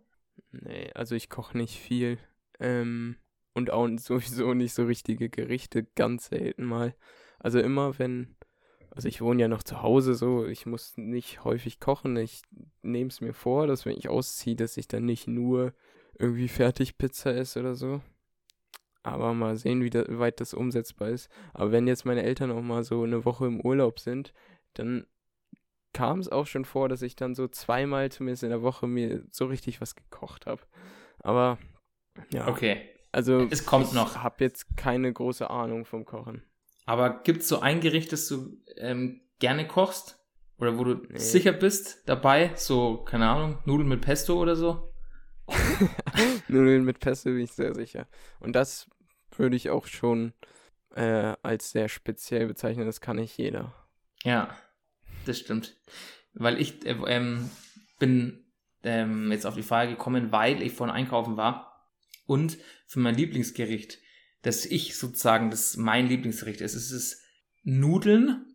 Nee, 0.52 0.90
also 0.94 1.14
ich 1.14 1.28
koche 1.28 1.58
nicht 1.58 1.78
viel. 1.78 2.18
Ähm, 2.60 3.16
und 3.52 3.70
auch 3.70 3.88
sowieso 3.98 4.54
nicht 4.54 4.74
so 4.74 4.84
richtige 4.84 5.28
Gerichte, 5.28 5.84
ganz 5.94 6.26
selten 6.26 6.64
mal. 6.64 6.94
Also 7.38 7.58
immer, 7.58 7.98
wenn 7.98 8.36
also 8.94 9.08
ich 9.08 9.20
wohne 9.20 9.42
ja 9.42 9.48
noch 9.48 9.62
zu 9.62 9.82
Hause 9.82 10.14
so, 10.14 10.46
ich 10.46 10.66
muss 10.66 10.96
nicht 10.96 11.44
häufig 11.44 11.80
kochen. 11.80 12.16
Ich 12.16 12.42
nehme 12.82 13.08
es 13.08 13.20
mir 13.20 13.32
vor, 13.32 13.66
dass 13.66 13.84
wenn 13.86 13.96
ich 13.96 14.08
ausziehe, 14.08 14.56
dass 14.56 14.76
ich 14.76 14.88
dann 14.88 15.04
nicht 15.04 15.26
nur 15.26 15.72
irgendwie 16.18 16.48
fertig 16.48 16.96
Pizza 16.96 17.34
esse 17.34 17.60
oder 17.60 17.74
so. 17.74 18.00
Aber 19.02 19.34
mal 19.34 19.56
sehen, 19.56 19.82
wie 19.82 19.90
da, 19.90 20.04
weit 20.08 20.40
das 20.40 20.54
umsetzbar 20.54 21.08
ist. 21.10 21.28
Aber 21.52 21.72
wenn 21.72 21.86
jetzt 21.86 22.06
meine 22.06 22.22
Eltern 22.22 22.50
auch 22.52 22.62
mal 22.62 22.84
so 22.84 23.02
eine 23.02 23.24
Woche 23.24 23.46
im 23.46 23.60
Urlaub 23.60 23.98
sind, 24.00 24.32
dann 24.74 25.06
kam 25.92 26.20
es 26.20 26.28
auch 26.28 26.46
schon 26.46 26.64
vor, 26.64 26.88
dass 26.88 27.02
ich 27.02 27.14
dann 27.16 27.34
so 27.34 27.46
zweimal 27.48 28.10
zumindest 28.10 28.42
in 28.44 28.50
der 28.50 28.62
Woche 28.62 28.86
mir 28.86 29.24
so 29.30 29.46
richtig 29.46 29.80
was 29.80 29.94
gekocht 29.94 30.46
habe. 30.46 30.62
Aber 31.18 31.58
ja. 32.32 32.48
Okay. 32.48 32.88
Also 33.12 33.46
Es 33.50 33.64
kommt 33.66 33.86
ich 33.88 33.92
noch. 33.92 34.16
habe 34.22 34.42
jetzt 34.42 34.76
keine 34.76 35.12
große 35.12 35.48
Ahnung 35.50 35.84
vom 35.84 36.04
Kochen. 36.04 36.42
Aber 36.84 37.22
gibt 37.22 37.42
es 37.42 37.48
so 37.48 37.60
ein 37.60 37.80
Gericht, 37.80 38.12
das 38.12 38.28
du 38.28 38.58
ähm, 38.76 39.20
gerne 39.38 39.66
kochst? 39.66 40.18
Oder 40.58 40.78
wo 40.78 40.84
du 40.84 40.94
Nee. 40.94 41.18
sicher 41.18 41.52
bist 41.52 42.02
dabei? 42.06 42.52
So, 42.56 42.98
keine 43.04 43.28
Ahnung, 43.28 43.58
Nudeln 43.64 43.88
mit 43.88 44.02
Pesto 44.02 44.40
oder 44.40 44.54
so? 44.54 44.92
Nudeln 46.48 46.84
mit 46.84 47.00
Pesto 47.00 47.30
bin 47.30 47.40
ich 47.40 47.52
sehr 47.52 47.74
sicher. 47.74 48.06
Und 48.40 48.54
das 48.54 48.88
würde 49.36 49.56
ich 49.56 49.70
auch 49.70 49.86
schon 49.86 50.32
äh, 50.94 51.34
als 51.42 51.70
sehr 51.72 51.88
speziell 51.88 52.46
bezeichnen. 52.46 52.86
Das 52.86 53.00
kann 53.00 53.16
nicht 53.16 53.36
jeder. 53.36 53.74
Ja, 54.22 54.56
das 55.26 55.38
stimmt. 55.38 55.76
Weil 56.34 56.60
ich 56.60 56.86
äh, 56.86 56.96
ähm, 57.08 57.50
bin 57.98 58.44
ähm, 58.82 59.30
jetzt 59.32 59.46
auf 59.46 59.54
die 59.54 59.62
Frage 59.62 59.92
gekommen, 59.92 60.32
weil 60.32 60.62
ich 60.62 60.72
vorhin 60.72 60.94
einkaufen 60.94 61.36
war 61.36 61.90
und 62.26 62.58
für 62.86 63.00
mein 63.00 63.14
Lieblingsgericht, 63.16 63.98
das 64.44 64.64
ich 64.64 64.96
sozusagen, 64.96 65.50
das 65.50 65.76
mein 65.76 66.06
Lieblingsgericht 66.06 66.60
ist, 66.60 66.74
es 66.74 66.90
ist 66.90 67.20
Nudeln 67.64 68.46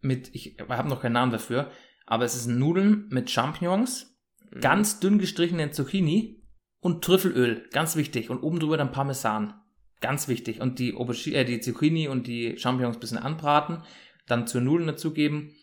mit, 0.00 0.30
ich 0.34 0.56
habe 0.68 0.88
noch 0.88 1.02
keinen 1.02 1.14
Namen 1.14 1.32
dafür, 1.32 1.70
aber 2.06 2.24
es 2.24 2.36
ist 2.36 2.46
Nudeln 2.46 3.08
mit 3.10 3.30
Champignons, 3.30 4.16
Mhm. 4.50 4.60
ganz 4.60 5.00
dünn 5.00 5.18
gestrichenen 5.18 5.72
Zucchini 5.72 6.42
und 6.80 7.04
Trüffelöl, 7.04 7.68
ganz 7.72 7.96
wichtig. 7.96 8.30
Und 8.30 8.42
oben 8.42 8.60
drüber 8.60 8.76
dann 8.76 8.92
Parmesan, 8.92 9.54
ganz 10.00 10.28
wichtig. 10.28 10.60
Und 10.60 10.78
die, 10.78 10.94
Aubergi 10.94 11.34
äh, 11.34 11.44
die 11.44 11.60
Zucchini 11.60 12.08
und 12.08 12.26
die 12.26 12.56
Champignons 12.58 12.96
ein 12.96 13.00
bisschen 13.00 13.18
anbraten, 13.18 13.82
dann 14.26 14.46
zur 14.46 14.60
Nudeln 14.60 14.88
dazugeben, 14.88 15.54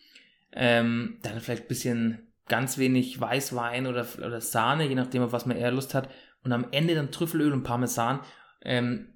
ähm, 0.52 1.18
dann 1.22 1.40
vielleicht 1.40 1.64
ein 1.64 1.68
bisschen 1.68 2.32
ganz 2.48 2.78
wenig 2.78 3.20
Weißwein 3.20 3.86
oder, 3.86 4.06
oder 4.18 4.40
Sahne, 4.40 4.86
je 4.86 4.94
nachdem, 4.94 5.22
auf 5.22 5.32
was 5.32 5.46
man 5.46 5.56
eher 5.56 5.72
Lust 5.72 5.94
hat. 5.94 6.10
Und 6.42 6.52
am 6.52 6.66
Ende 6.72 6.94
dann 6.94 7.10
Trüffelöl 7.10 7.52
und 7.52 7.62
Parmesan. 7.62 8.20
Ähm, 8.62 9.13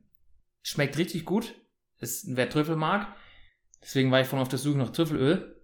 schmeckt 0.69 0.99
richtig 0.99 1.25
gut. 1.25 1.55
Ist, 1.99 2.37
wer 2.37 2.49
Trüffel 2.49 2.77
mag. 2.77 3.17
Deswegen 3.83 4.11
war 4.11 4.21
ich 4.21 4.27
vorhin 4.27 4.43
auf 4.43 4.49
der 4.49 4.59
Suche 4.59 4.79
nach 4.79 4.91
Trüffelöl. 4.91 5.57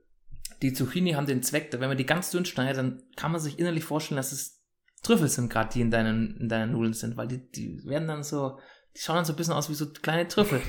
Die 0.62 0.72
Zucchini 0.72 1.12
haben 1.12 1.26
den 1.26 1.42
Zweck, 1.42 1.70
wenn 1.72 1.88
man 1.88 1.96
die 1.96 2.06
ganz 2.06 2.30
dünn 2.30 2.44
schneidet, 2.44 2.78
dann 2.78 3.02
kann 3.16 3.32
man 3.32 3.40
sich 3.40 3.58
innerlich 3.58 3.84
vorstellen, 3.84 4.16
dass 4.16 4.32
es 4.32 4.62
Trüffel 5.02 5.28
sind, 5.28 5.50
gerade 5.50 5.70
die 5.72 5.82
in 5.82 5.90
deinen, 5.90 6.36
in 6.38 6.48
deinen 6.48 6.72
Nudeln 6.72 6.94
sind, 6.94 7.16
weil 7.16 7.28
die, 7.28 7.50
die 7.50 7.84
werden 7.84 8.08
dann 8.08 8.22
so, 8.22 8.58
die 8.96 9.00
schauen 9.00 9.16
dann 9.16 9.24
so 9.24 9.34
ein 9.34 9.36
bisschen 9.36 9.52
aus 9.52 9.68
wie 9.68 9.74
so 9.74 9.92
kleine 9.92 10.26
Trüffel. 10.26 10.62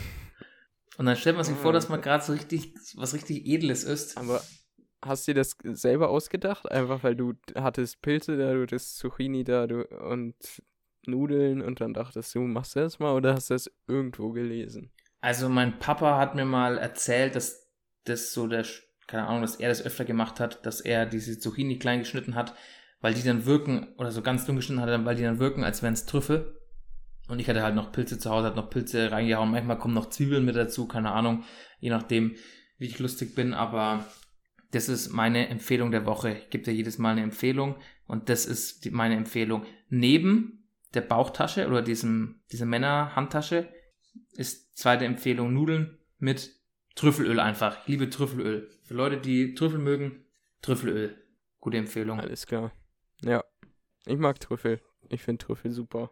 Und 0.98 1.06
dann 1.06 1.16
stellt 1.16 1.36
man 1.36 1.46
sich 1.46 1.56
vor, 1.56 1.74
dass 1.74 1.90
man 1.90 2.02
gerade 2.02 2.24
so 2.24 2.34
richtig, 2.34 2.74
was 2.96 3.14
richtig 3.14 3.46
Edles 3.46 3.84
isst. 3.84 4.18
Aber 4.18 4.42
hast 5.02 5.28
du 5.28 5.34
dir 5.34 5.42
das 5.42 5.56
selber 5.64 6.10
ausgedacht? 6.10 6.70
Einfach 6.70 7.04
weil 7.04 7.16
du 7.16 7.34
hattest 7.56 8.02
Pilze 8.02 8.38
da, 8.38 8.54
du 8.54 8.64
hattest 8.64 8.98
Zucchini 8.98 9.44
da 9.44 9.68
du, 9.68 9.86
und 10.10 10.36
Nudeln 11.08 11.62
und 11.62 11.82
dann 11.82 11.94
dachtest 11.94 12.34
du, 12.36 12.42
machst 12.42 12.76
du 12.76 12.82
das 12.82 13.00
mal 13.00 13.14
oder 13.14 13.34
hast 13.34 13.50
du 13.50 13.56
das 13.56 13.72
irgendwo 13.88 14.32
gelesen? 14.32 14.92
Also 15.22 15.50
mein 15.50 15.80
Papa 15.80 16.18
hat 16.18 16.36
mir 16.36 16.46
mal 16.46 16.78
erzählt, 16.78 17.36
dass 17.36 17.70
das 18.04 18.34
so 18.34 18.48
der, 18.48 18.66
keine 19.08 19.28
Ahnung, 19.28 19.42
dass 19.42 19.56
er 19.56 19.70
das 19.70 19.84
öfter 19.84 20.06
gemacht 20.06 20.40
hat, 20.40 20.66
dass 20.66 20.82
er 20.82 21.06
diese 21.06 21.40
Zucchini 21.40 21.80
klein 21.80 22.00
geschnitten 22.00 22.36
hat, 22.36 22.54
weil 23.02 23.14
die 23.14 23.24
dann 23.24 23.46
wirken, 23.46 23.88
oder 23.98 24.12
so 24.12 24.22
ganz 24.22 24.46
dünn 24.46 24.56
geschnitten 24.56 24.82
hat, 24.82 25.06
weil 25.06 25.16
die 25.16 25.24
dann 25.24 25.40
wirken, 25.40 25.64
als 25.64 25.82
wären 25.82 25.94
es 25.94 26.06
Trüffel. 26.06 26.60
Und 27.28 27.40
ich 27.40 27.50
hatte 27.50 27.64
halt 27.64 27.76
noch 27.76 27.92
Pilze 27.92 28.20
zu 28.20 28.30
Hause, 28.30 28.48
hat 28.48 28.56
noch 28.56 28.70
Pilze 28.70 29.12
reingehauen. 29.12 29.52
Manchmal 29.52 29.80
kommen 29.80 29.96
noch 29.96 30.10
Zwiebeln 30.10 30.46
mit 30.46 30.56
dazu, 30.56 30.88
keine 30.88 31.12
Ahnung, 31.12 31.44
je 31.80 31.90
nachdem, 31.90 32.36
wie 32.78 32.86
ich 32.86 33.00
lustig 33.00 33.34
bin. 33.34 33.54
Aber 33.54 34.06
das 34.72 34.90
ist 34.90 35.10
meine 35.10 35.48
Empfehlung 35.48 35.92
der 35.92 36.06
Woche. 36.06 36.34
Ich 36.34 36.50
gebe 36.50 36.64
dir 36.64 36.74
jedes 36.74 36.98
Mal 36.98 37.12
eine 37.12 37.24
Empfehlung 37.24 37.78
und 38.08 38.30
das 38.30 38.46
ist 38.46 38.86
die, 38.86 38.92
meine 38.92 39.16
Empfehlung. 39.16 39.66
Neben 39.90 40.65
der 40.96 41.02
Bauchtasche 41.02 41.68
oder 41.68 41.82
diesem, 41.82 42.42
dieser 42.52 42.66
Männerhandtasche 42.66 43.70
ist 44.34 44.78
zweite 44.78 45.06
Empfehlung 45.06 45.54
Nudeln 45.54 46.00
mit 46.18 46.52
Trüffelöl 46.96 47.40
einfach. 47.40 47.82
Ich 47.82 47.88
liebe 47.88 48.10
Trüffelöl. 48.10 48.70
Für 48.84 48.94
Leute, 48.94 49.18
die 49.18 49.54
Trüffel 49.54 49.80
mögen, 49.80 50.26
Trüffelöl. 50.62 51.22
Gute 51.60 51.78
Empfehlung. 51.78 52.20
Alles 52.20 52.48
klar. 52.48 52.72
Ja. 53.22 53.44
Ich 54.06 54.18
mag 54.18 54.40
Trüffel. 54.40 54.82
Ich 55.10 55.24
finde 55.24 55.46
Trüffel 55.46 55.72
super. 55.72 56.12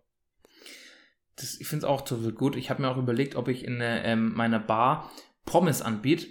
Das, 1.36 1.60
ich 1.60 1.68
finde 1.68 1.86
es 1.86 1.90
auch 1.90 2.02
Trüffel 2.02 2.34
gut. 2.34 2.56
Ich 2.56 2.70
habe 2.70 2.82
mir 2.82 2.90
auch 2.90 2.98
überlegt, 2.98 3.36
ob 3.36 3.48
ich 3.48 3.64
in 3.64 3.80
äh, 3.82 4.16
meiner 4.16 4.60
Bar 4.60 5.12
Pommes 5.46 5.82
anbiete. 5.82 6.28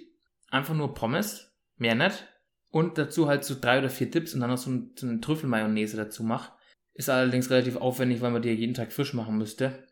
Einfach 0.50 0.74
nur 0.74 0.94
Pommes, 0.94 1.52
mehr 1.76 1.94
nicht. 1.94 2.26
Und 2.70 2.98
dazu 2.98 3.28
halt 3.28 3.44
so 3.44 3.58
drei 3.58 3.78
oder 3.78 3.90
vier 3.90 4.10
Dips 4.10 4.34
und 4.34 4.40
dann 4.40 4.50
noch 4.50 4.58
so, 4.58 4.70
ein, 4.70 4.92
so 4.96 5.06
eine 5.06 5.20
Trüffelmayonnaise 5.20 5.96
dazu 5.96 6.22
mache. 6.22 6.52
Ist 6.94 7.08
allerdings 7.08 7.50
relativ 7.50 7.76
aufwendig, 7.76 8.20
weil 8.20 8.30
man 8.30 8.42
die 8.42 8.50
ja 8.50 8.54
jeden 8.54 8.74
Tag 8.74 8.92
frisch 8.92 9.14
machen 9.14 9.38
müsste. 9.38 9.86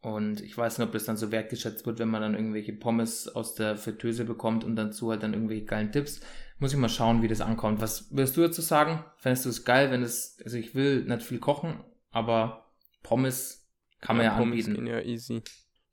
Und 0.00 0.40
ich 0.40 0.56
weiß 0.56 0.78
nicht, 0.78 0.86
ob 0.86 0.92
das 0.92 1.04
dann 1.04 1.16
so 1.16 1.32
wertgeschätzt 1.32 1.84
wird, 1.84 1.98
wenn 1.98 2.08
man 2.08 2.22
dann 2.22 2.34
irgendwelche 2.34 2.72
Pommes 2.72 3.28
aus 3.28 3.54
der 3.54 3.76
Fritteuse 3.76 4.24
bekommt 4.24 4.64
und 4.64 4.76
dazu 4.76 5.10
halt 5.10 5.22
dann 5.22 5.34
irgendwelche 5.34 5.64
geilen 5.64 5.90
Tipps. 5.90 6.20
Muss 6.58 6.72
ich 6.72 6.78
mal 6.78 6.88
schauen, 6.88 7.22
wie 7.22 7.28
das 7.28 7.40
ankommt. 7.40 7.80
Was 7.80 8.10
würdest 8.12 8.36
du 8.36 8.42
dazu 8.42 8.62
sagen? 8.62 9.04
Fändest 9.16 9.44
du 9.44 9.48
es 9.50 9.64
geil, 9.64 9.90
wenn 9.90 10.02
es, 10.02 10.40
also 10.44 10.56
ich 10.56 10.74
will 10.74 11.04
nicht 11.04 11.22
viel 11.22 11.40
kochen, 11.40 11.84
aber 12.10 12.72
Pommes 13.02 13.68
kann 14.00 14.16
man 14.16 14.26
ja, 14.26 14.36
Pommes 14.36 14.66
anbieten. 14.66 14.86
ja 14.86 15.00
easy. 15.00 15.42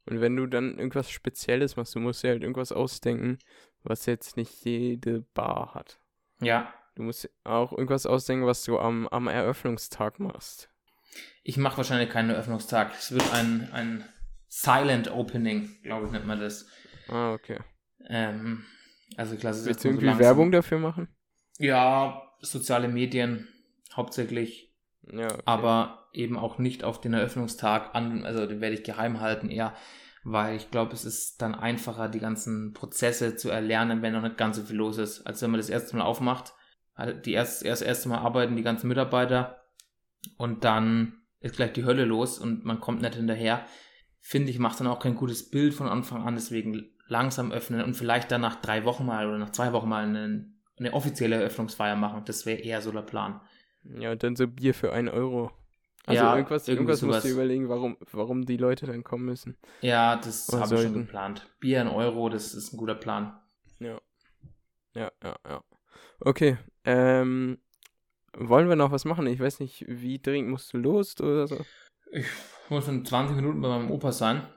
Und 0.05 0.21
wenn 0.21 0.35
du 0.35 0.45
dann 0.45 0.77
irgendwas 0.77 1.09
Spezielles 1.09 1.75
machst, 1.75 1.95
du 1.95 1.99
musst 1.99 2.23
dir 2.23 2.29
halt 2.29 2.43
irgendwas 2.43 2.71
ausdenken, 2.71 3.39
was 3.83 4.05
jetzt 4.05 4.37
nicht 4.37 4.63
jede 4.65 5.21
Bar 5.33 5.73
hat. 5.73 5.99
Ja, 6.41 6.71
Du 6.95 7.03
musst 7.03 7.29
auch 7.43 7.71
irgendwas 7.71 8.05
ausdenken, 8.05 8.45
was 8.45 8.63
du 8.63 8.79
am, 8.79 9.07
am 9.09 9.27
Eröffnungstag 9.27 10.19
machst. 10.19 10.69
ich 11.43 11.57
mache 11.57 11.77
wahrscheinlich 11.77 12.09
keinen 12.09 12.29
Eröffnungstag. 12.29 12.93
Es 12.97 13.11
wird 13.11 13.33
ein, 13.33 13.69
ein 13.73 14.05
Silent 14.47 15.11
Opening, 15.11 15.77
glaube 15.83 16.05
ich, 16.05 16.11
nennt 16.13 16.25
man 16.25 16.39
das. 16.39 16.67
Ah, 17.09 17.33
okay. 17.33 17.59
Ähm, 18.07 18.63
also 19.17 19.35
ist 19.35 19.43
Willst 19.43 19.67
du 19.67 19.73
so 19.73 19.87
irgendwie 19.89 20.05
langsam- 20.05 20.25
Werbung 20.25 20.51
dafür 20.51 20.79
machen? 20.79 21.09
Ja, 21.59 22.21
soziale 22.39 22.87
Medien 22.87 23.47
hauptsächlich. 23.93 24.73
Ja, 25.11 25.25
okay. 25.25 25.41
aber 25.45 26.09
eben 26.13 26.37
auch 26.37 26.57
nicht 26.57 26.83
auf 26.83 26.99
den 26.99 27.13
Eröffnungstag 27.13 27.93
an, 27.93 28.25
also 28.25 28.47
den 28.47 28.59
werde 28.61 28.75
ich 28.75 28.83
geheim 28.83 29.19
halten 29.19 29.49
eher, 29.51 29.75
weil 30.23 30.55
ich 30.55 30.71
glaube, 30.71 30.93
es 30.93 31.05
ist 31.05 31.41
dann 31.43 31.53
einfacher, 31.53 32.09
die 32.09 32.19
ganzen 32.19 32.73
Prozesse 32.73 33.35
zu 33.35 33.49
erlernen, 33.49 34.01
wenn 34.01 34.13
noch 34.13 34.23
nicht 34.23 34.37
ganz 34.37 34.57
so 34.57 34.63
viel 34.63 34.77
los 34.77 34.97
ist, 34.97 35.27
als 35.27 35.41
wenn 35.43 35.51
man 35.51 35.59
das 35.59 35.69
erste 35.69 35.95
Mal 35.95 36.03
aufmacht. 36.05 36.53
Halt 36.95 37.25
Die 37.25 37.33
erst, 37.33 37.63
erst 37.63 37.81
erste 37.81 38.09
Mal 38.09 38.19
arbeiten 38.19 38.55
die 38.55 38.63
ganzen 38.63 38.87
Mitarbeiter 38.87 39.63
und 40.37 40.63
dann 40.63 41.21
ist 41.39 41.55
gleich 41.55 41.73
die 41.73 41.85
Hölle 41.85 42.05
los 42.05 42.39
und 42.39 42.65
man 42.65 42.79
kommt 42.79 43.01
nicht 43.01 43.15
hinterher. 43.15 43.65
Finde 44.19 44.49
ich, 44.49 44.59
macht 44.59 44.79
dann 44.79 44.87
auch 44.87 44.99
kein 44.99 45.15
gutes 45.15 45.49
Bild 45.49 45.73
von 45.73 45.87
Anfang 45.87 46.23
an, 46.23 46.35
deswegen 46.35 46.89
langsam 47.07 47.51
öffnen 47.51 47.83
und 47.83 47.93
vielleicht 47.93 48.31
dann 48.31 48.41
nach 48.41 48.55
drei 48.55 48.85
Wochen 48.85 49.05
mal 49.05 49.27
oder 49.27 49.37
nach 49.37 49.51
zwei 49.51 49.71
Wochen 49.73 49.89
mal 49.89 50.03
eine, 50.05 50.51
eine 50.79 50.93
offizielle 50.93 51.35
Eröffnungsfeier 51.35 51.95
machen. 51.95 52.23
Das 52.25 52.45
wäre 52.45 52.59
eher 52.59 52.81
so 52.81 52.91
der 52.91 53.03
Plan. 53.03 53.41
Ja, 53.83 54.11
und 54.11 54.23
dann 54.23 54.35
so 54.35 54.47
Bier 54.47 54.73
für 54.73 54.91
einen 54.91 55.09
Euro. 55.09 55.51
Also 56.07 56.23
Ja, 56.23 56.35
irgendwas, 56.35 56.67
irgendwas 56.67 57.01
musst 57.01 57.25
du 57.25 57.29
überlegen, 57.29 57.69
warum, 57.69 57.97
warum 58.11 58.45
die 58.45 58.57
Leute 58.57 58.85
dann 58.85 59.03
kommen 59.03 59.25
müssen. 59.25 59.57
Ja, 59.81 60.15
das 60.15 60.47
habe 60.51 60.75
ich 60.75 60.81
schon 60.81 60.93
geplant. 60.93 61.47
Bier 61.59 61.81
in 61.81 61.87
Euro, 61.87 62.29
das 62.29 62.53
ist 62.53 62.73
ein 62.73 62.77
guter 62.77 62.95
Plan. 62.95 63.39
Ja. 63.79 63.99
Ja, 64.93 65.11
ja, 65.23 65.35
ja. 65.47 65.63
Okay. 66.19 66.57
Ähm, 66.83 67.59
wollen 68.37 68.69
wir 68.69 68.75
noch 68.75 68.91
was 68.91 69.05
machen? 69.05 69.27
Ich 69.27 69.39
weiß 69.39 69.59
nicht, 69.59 69.85
wie 69.87 70.19
dringend 70.19 70.49
musst 70.51 70.73
du 70.73 70.77
los 70.77 71.19
oder 71.19 71.47
so? 71.47 71.65
Ich 72.11 72.25
muss 72.69 72.87
in 72.87 73.05
20 73.05 73.35
Minuten 73.35 73.61
bei 73.61 73.67
meinem 73.69 73.91
Opa 73.91 74.11
sein, 74.11 74.47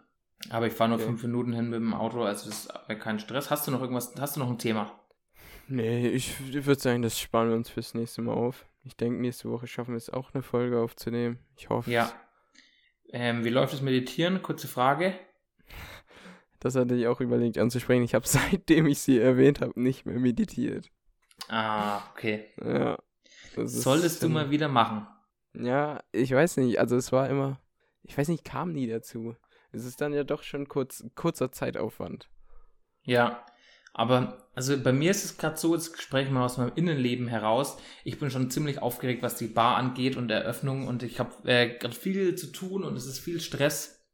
aber 0.50 0.66
ich 0.66 0.72
fahre 0.72 0.90
nur 0.90 0.98
Okay. 0.98 1.06
5 1.06 1.22
Minuten 1.24 1.52
hin 1.52 1.70
mit 1.70 1.80
dem 1.80 1.94
Auto, 1.94 2.22
also 2.22 2.48
das 2.48 2.66
ist 2.66 3.00
kein 3.00 3.18
Stress. 3.18 3.50
Hast 3.50 3.66
du 3.66 3.70
noch 3.70 3.80
irgendwas, 3.80 4.14
hast 4.18 4.36
du 4.36 4.40
noch 4.40 4.48
ein 4.50 4.58
Thema? 4.58 4.98
Nee, 5.68 6.08
ich 6.08 6.54
würde 6.64 6.80
sagen, 6.80 7.02
das 7.02 7.18
sparen 7.20 7.50
wir 7.50 7.56
uns 7.56 7.68
fürs 7.68 7.94
nächste 7.94 8.22
Mal 8.22 8.32
auf. 8.34 8.66
Ich 8.84 8.96
denke, 8.96 9.20
nächste 9.20 9.50
Woche 9.50 9.66
schaffen 9.66 9.92
wir 9.92 9.98
es 9.98 10.10
auch, 10.10 10.32
eine 10.32 10.42
Folge 10.42 10.80
aufzunehmen. 10.80 11.38
Ich 11.56 11.68
hoffe. 11.68 11.90
Ja. 11.90 12.10
Ähm, 13.10 13.44
wie 13.44 13.50
läuft 13.50 13.72
das 13.74 13.82
Meditieren? 13.82 14.42
Kurze 14.42 14.68
Frage. 14.68 15.18
Das 16.60 16.74
hatte 16.74 16.94
ich 16.94 17.06
auch 17.06 17.20
überlegt 17.20 17.58
anzusprechen. 17.58 18.02
Ich 18.02 18.14
habe 18.14 18.26
seitdem 18.28 18.86
ich 18.86 18.98
sie 19.00 19.18
erwähnt 19.18 19.60
habe, 19.60 19.78
nicht 19.80 20.06
mehr 20.06 20.18
meditiert. 20.18 20.90
Ah, 21.48 22.02
okay. 22.12 22.46
Ja. 22.62 22.98
das 23.56 23.72
Solltest 23.72 24.22
du 24.22 24.28
mal 24.28 24.50
wieder 24.50 24.68
machen. 24.68 25.06
Ja, 25.54 26.02
ich 26.12 26.30
weiß 26.30 26.58
nicht. 26.58 26.78
Also 26.78 26.96
es 26.96 27.11
war 27.12 27.28
immer, 27.28 27.61
ich 28.02 28.16
weiß 28.16 28.28
nicht, 28.28 28.44
kam 28.44 28.72
nie 28.72 28.87
dazu. 28.87 29.34
Es 29.72 29.84
ist 29.84 30.00
dann 30.00 30.12
ja 30.12 30.24
doch 30.24 30.42
schon 30.42 30.68
kurz, 30.68 31.04
kurzer 31.14 31.52
Zeitaufwand. 31.52 32.28
Ja, 33.02 33.44
aber 33.92 34.48
also 34.54 34.80
bei 34.80 34.92
mir 34.92 35.11
ist 35.11 35.24
es 35.24 35.38
gerade 35.38 35.56
so, 35.56 35.74
jetzt 35.74 36.00
spreche 36.00 36.28
ich 36.28 36.32
mal 36.32 36.44
aus 36.44 36.58
meinem 36.58 36.72
Innenleben 36.76 37.26
heraus. 37.26 37.78
Ich 38.04 38.18
bin 38.18 38.30
schon 38.30 38.50
ziemlich 38.50 38.80
aufgeregt, 38.80 39.22
was 39.22 39.37
die 39.37 39.48
Bar 39.48 39.76
angeht 39.76 40.16
und 40.16 40.30
Eröffnung 40.30 40.87
und 40.87 41.02
ich 41.02 41.18
habe 41.18 41.32
äh, 41.44 41.78
gerade 41.78 41.94
viel 41.94 42.34
zu 42.37 42.52
tun 42.52 42.84
und 42.84 42.96
es 42.96 43.06
ist 43.06 43.18
viel 43.18 43.40
Stress. 43.40 44.06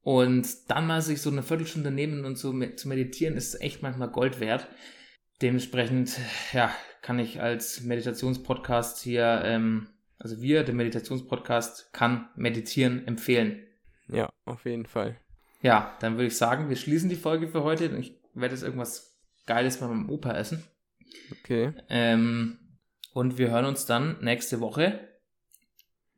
Und 0.00 0.48
dann 0.70 0.86
mal 0.86 1.02
sich 1.02 1.20
so 1.20 1.30
eine 1.30 1.42
Viertelstunde 1.42 1.90
nehmen 1.90 2.24
und 2.24 2.38
so 2.38 2.52
zu 2.76 2.88
meditieren, 2.88 3.36
ist 3.36 3.60
echt 3.60 3.82
manchmal 3.82 4.10
Gold 4.10 4.40
wert. 4.40 4.66
Dementsprechend, 5.42 6.18
ja, 6.52 6.72
kann 7.02 7.18
ich 7.18 7.40
als 7.40 7.82
Meditationspodcast 7.82 9.02
hier, 9.02 9.42
ähm, 9.44 9.88
also 10.18 10.42
wir, 10.42 10.64
der 10.64 10.74
Meditationspodcast, 10.74 11.92
kann 11.92 12.28
meditieren 12.34 13.06
empfehlen. 13.06 13.62
Ja, 14.08 14.32
auf 14.44 14.64
jeden 14.64 14.86
Fall. 14.86 15.16
Ja, 15.62 15.96
dann 16.00 16.14
würde 16.14 16.26
ich 16.26 16.36
sagen, 16.36 16.68
wir 16.68 16.76
schließen 16.76 17.08
die 17.08 17.16
Folge 17.16 17.48
für 17.48 17.62
heute. 17.62 17.86
Ich 17.98 18.14
werde 18.34 18.54
jetzt 18.54 18.64
irgendwas 18.64 19.18
Geiles 19.46 19.78
bei 19.78 19.86
meinem 19.86 20.10
Opa 20.10 20.32
essen. 20.32 20.64
Okay. 21.32 21.72
Ähm, 21.88 22.58
und 23.12 23.38
wir 23.38 23.50
hören 23.50 23.64
uns 23.64 23.86
dann 23.86 24.22
nächste 24.22 24.60
Woche. 24.60 25.08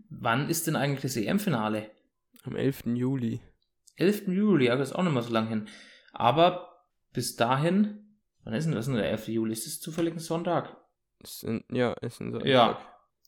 Wann 0.09 0.49
ist 0.49 0.67
denn 0.67 0.77
eigentlich 0.77 1.03
das 1.03 1.17
EM-Finale? 1.17 1.91
Am 2.45 2.57
11. 2.57 2.87
Juli. 2.87 3.41
11. 3.97 4.29
Juli, 4.29 4.67
ja, 4.67 4.77
das 4.77 4.91
ist 4.91 4.95
auch 4.97 5.03
nicht 5.03 5.13
mehr 5.13 5.23
so 5.23 5.33
lang 5.33 5.49
hin. 5.49 5.69
Aber 6.13 6.85
bis 7.13 7.37
dahin, 7.37 8.10
wann 8.45 8.55
ist 8.55 8.65
denn 8.65 8.75
das 8.75 8.87
denn 8.87 8.95
der 8.95 9.11
11. 9.11 9.29
Juli? 9.29 9.53
Ist 9.53 9.67
das 9.67 9.81
zufällig 9.81 10.15
ein 10.15 10.19
Sonntag? 10.19 10.77
Ist 11.23 11.45
ein, 11.45 11.65
ja, 11.71 11.93
ist 11.95 12.21
ein 12.21 12.33
Sonntag. 12.33 12.49
Ja, 12.49 12.81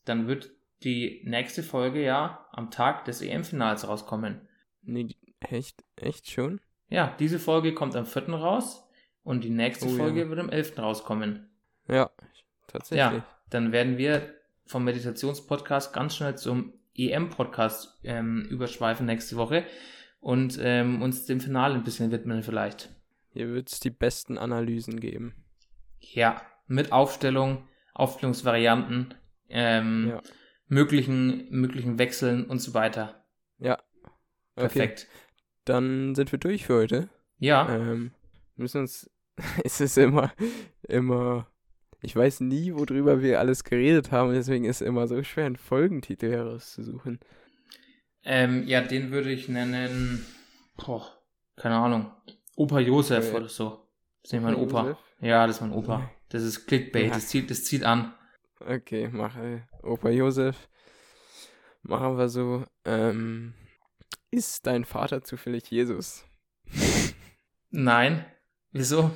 dann 0.05 0.27
wird 0.27 0.51
die 0.83 1.23
nächste 1.25 1.63
Folge 1.63 2.03
ja 2.03 2.47
am 2.53 2.71
Tag 2.71 3.05
des 3.05 3.23
EM-Finals 3.23 3.87
rauskommen. 3.87 4.49
Nee, 4.83 5.09
echt, 5.41 5.85
echt 5.97 6.31
schon? 6.31 6.61
Ja, 6.89 7.15
diese 7.19 7.39
Folge 7.39 7.75
kommt 7.75 7.97
am 7.97 8.07
4. 8.07 8.29
raus 8.31 8.89
und 9.23 9.45
die 9.45 9.51
nächste 9.51 9.87
Oh 9.87 9.91
ja. 9.91 9.97
Folge 9.97 10.29
wird 10.29 10.41
am 10.41 10.51
11. 10.51 10.79
rauskommen. 10.79 11.51
Ja, 11.89 12.11
tatsächlich. 12.67 12.99
Ja, 12.99 13.27
dann 13.51 13.73
werden 13.73 13.99
wir 13.99 14.35
vom 14.67 14.85
Meditationspodcast 14.85 15.93
ganz 15.93 16.17
schnell 16.17 16.37
zum 16.37 16.75
EM-Podcast 16.95 17.99
ähm, 18.05 18.47
überschweifen 18.51 19.07
nächste 19.07 19.37
Woche 19.37 19.65
und 20.21 20.59
ähm, 20.61 21.03
uns 21.03 21.25
dem 21.27 21.41
Finale 21.41 21.75
ein 21.75 21.85
bisschen 21.85 22.11
widmen 22.11 22.43
vielleicht. 22.43 22.91
Hier 23.33 23.49
wird 23.49 23.71
es 23.73 23.81
die 23.81 23.91
besten 23.91 24.39
Analysen 24.39 25.01
geben. 25.01 25.35
Ja, 26.01 26.43
mit 26.67 26.93
Aufstellung, 26.93 27.67
Aufstellungsvarianten, 27.95 29.15
ähm, 29.49 30.09
Ja. 30.11 30.23
möglichen, 30.67 31.49
möglichen 31.51 31.99
Wechseln 31.99 32.45
und 32.47 32.59
so 32.61 32.75
weiter. 32.75 33.25
Ja. 33.59 33.75
Okay. 34.57 34.69
Perfekt. 34.69 35.07
Dann 35.65 36.15
sind 36.15 36.31
wir 36.33 36.39
durch 36.39 36.67
für 36.67 36.75
heute. 36.77 37.09
Ja, 37.39 37.69
Ähm, 37.75 38.13
müssen 38.57 38.83
uns, 38.83 39.11
es 39.65 39.81
ist 39.81 39.97
immer, 39.99 40.33
immer, 40.89 41.47
ich 42.03 42.15
weiß 42.15 42.41
nie, 42.41 42.75
worüber 42.75 43.23
wir 43.23 43.41
alles 43.41 43.65
geredet 43.65 44.11
haben, 44.13 44.33
deswegen 44.35 44.65
ist 44.65 44.81
es 44.83 44.87
immer 44.87 45.07
so 45.09 45.23
schwer, 45.23 45.47
einen 45.47 45.57
Folgentitel 45.57 46.31
herauszusuchen. 46.31 47.19
ähm, 48.25 48.67
ja, 48.67 48.81
den 48.83 49.11
würde 49.11 49.33
ich 49.33 49.49
nennen, 49.49 50.25
boah, 50.77 51.07
keine 51.57 51.77
Ahnung, 51.77 52.13
Opa 52.57 52.81
Josef 52.81 53.29
Okay. 53.29 53.37
oder 53.37 53.49
so. 53.49 53.89
Das 54.23 54.29
ist 54.29 54.33
nicht 54.33 54.43
mein 54.43 54.55
Opa. 54.55 54.83
Josef? 54.83 54.99
Ja, 55.21 55.47
das 55.47 55.57
ist 55.57 55.63
mein 55.63 55.73
Opa. 55.73 56.11
Das 56.29 56.43
ist 56.43 56.67
Clickbait, 56.67 57.09
Ja. 57.09 57.15
das, 57.15 57.29
zieht, 57.29 57.51
das 57.51 57.65
zieht 57.65 57.85
an. 57.85 58.15
Okay, 58.61 59.09
mache 59.09 59.67
Opa 59.83 60.11
Josef. 60.11 60.69
Machen 61.83 62.17
wir 62.17 62.29
so. 62.29 62.65
Ähm, 62.85 63.55
ist 64.31 64.67
dein 64.67 64.85
Vater 64.85 65.23
zufällig 65.23 65.71
Jesus? 65.71 66.25
Nein. 67.71 68.25
Wieso? 68.71 69.11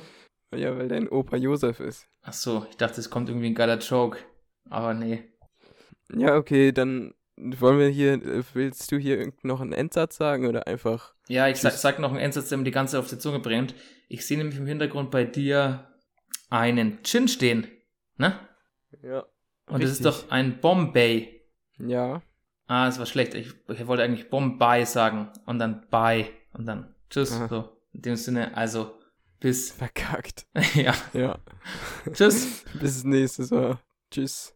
Ja, 0.53 0.77
weil 0.77 0.87
dein 0.87 1.07
Opa 1.09 1.37
Josef 1.37 1.79
ist. 1.79 2.07
Ach 2.21 2.33
so, 2.33 2.65
ich 2.69 2.77
dachte, 2.77 2.99
es 2.99 3.09
kommt 3.09 3.29
irgendwie 3.29 3.47
ein 3.47 3.55
geiler 3.55 3.77
Joke. 3.79 4.19
Aber 4.69 4.93
nee. 4.93 5.23
Ja, 6.13 6.35
okay, 6.35 6.71
dann 6.71 7.13
wollen 7.37 7.79
wir 7.79 7.87
hier, 7.89 8.19
willst 8.53 8.91
du 8.91 8.97
hier 8.97 9.31
noch 9.43 9.61
einen 9.61 9.73
Endsatz 9.73 10.17
sagen 10.17 10.47
oder 10.47 10.67
einfach? 10.67 11.13
Ja, 11.27 11.47
ich 11.47 11.57
sag, 11.57 11.73
sag 11.73 11.99
noch 11.99 12.09
einen 12.09 12.19
Endsatz, 12.19 12.49
der 12.49 12.57
mir 12.57 12.63
die 12.63 12.71
ganze 12.71 12.93
Zeit 12.93 12.99
auf 13.01 13.09
die 13.09 13.17
Zunge 13.17 13.39
brennt. 13.39 13.75
Ich 14.09 14.25
sehe 14.25 14.37
nämlich 14.37 14.57
im 14.57 14.65
Hintergrund 14.65 15.11
bei 15.11 15.23
dir 15.23 15.87
einen 16.49 17.03
Chin 17.03 17.27
stehen. 17.27 17.67
Ne? 18.17 18.39
Ja. 19.03 19.25
Und 19.67 19.83
das 19.83 19.91
ist 19.91 20.05
Richtig. 20.05 20.23
doch 20.23 20.31
ein 20.31 20.59
Bombay. 20.59 21.41
Ja, 21.77 22.21
Ah, 22.67 22.85
das 22.87 22.99
war 22.99 23.05
schlecht. 23.05 23.33
Ich, 23.33 23.53
ich 23.69 23.87
wollte 23.87 24.03
eigentlich 24.03 24.29
Bombay 24.29 24.85
sagen. 24.85 25.29
Und 25.45 25.59
dann 25.59 25.87
Bye. 25.89 26.27
Und 26.53 26.65
dann 26.65 26.93
Tschüss. 27.09 27.31
Aha. 27.33 27.47
So. 27.47 27.69
In 27.93 28.01
dem 28.01 28.15
Sinne, 28.17 28.55
also 28.55 28.93
bis. 29.39 29.71
verkackt. 29.71 30.45
ja. 30.73 30.93
Ja. 31.13 31.39
Tschüss. 32.11 32.65
Bis 32.79 33.03
nächstes 33.05 33.51
Mal. 33.51 33.79
Tschüss. 34.11 34.53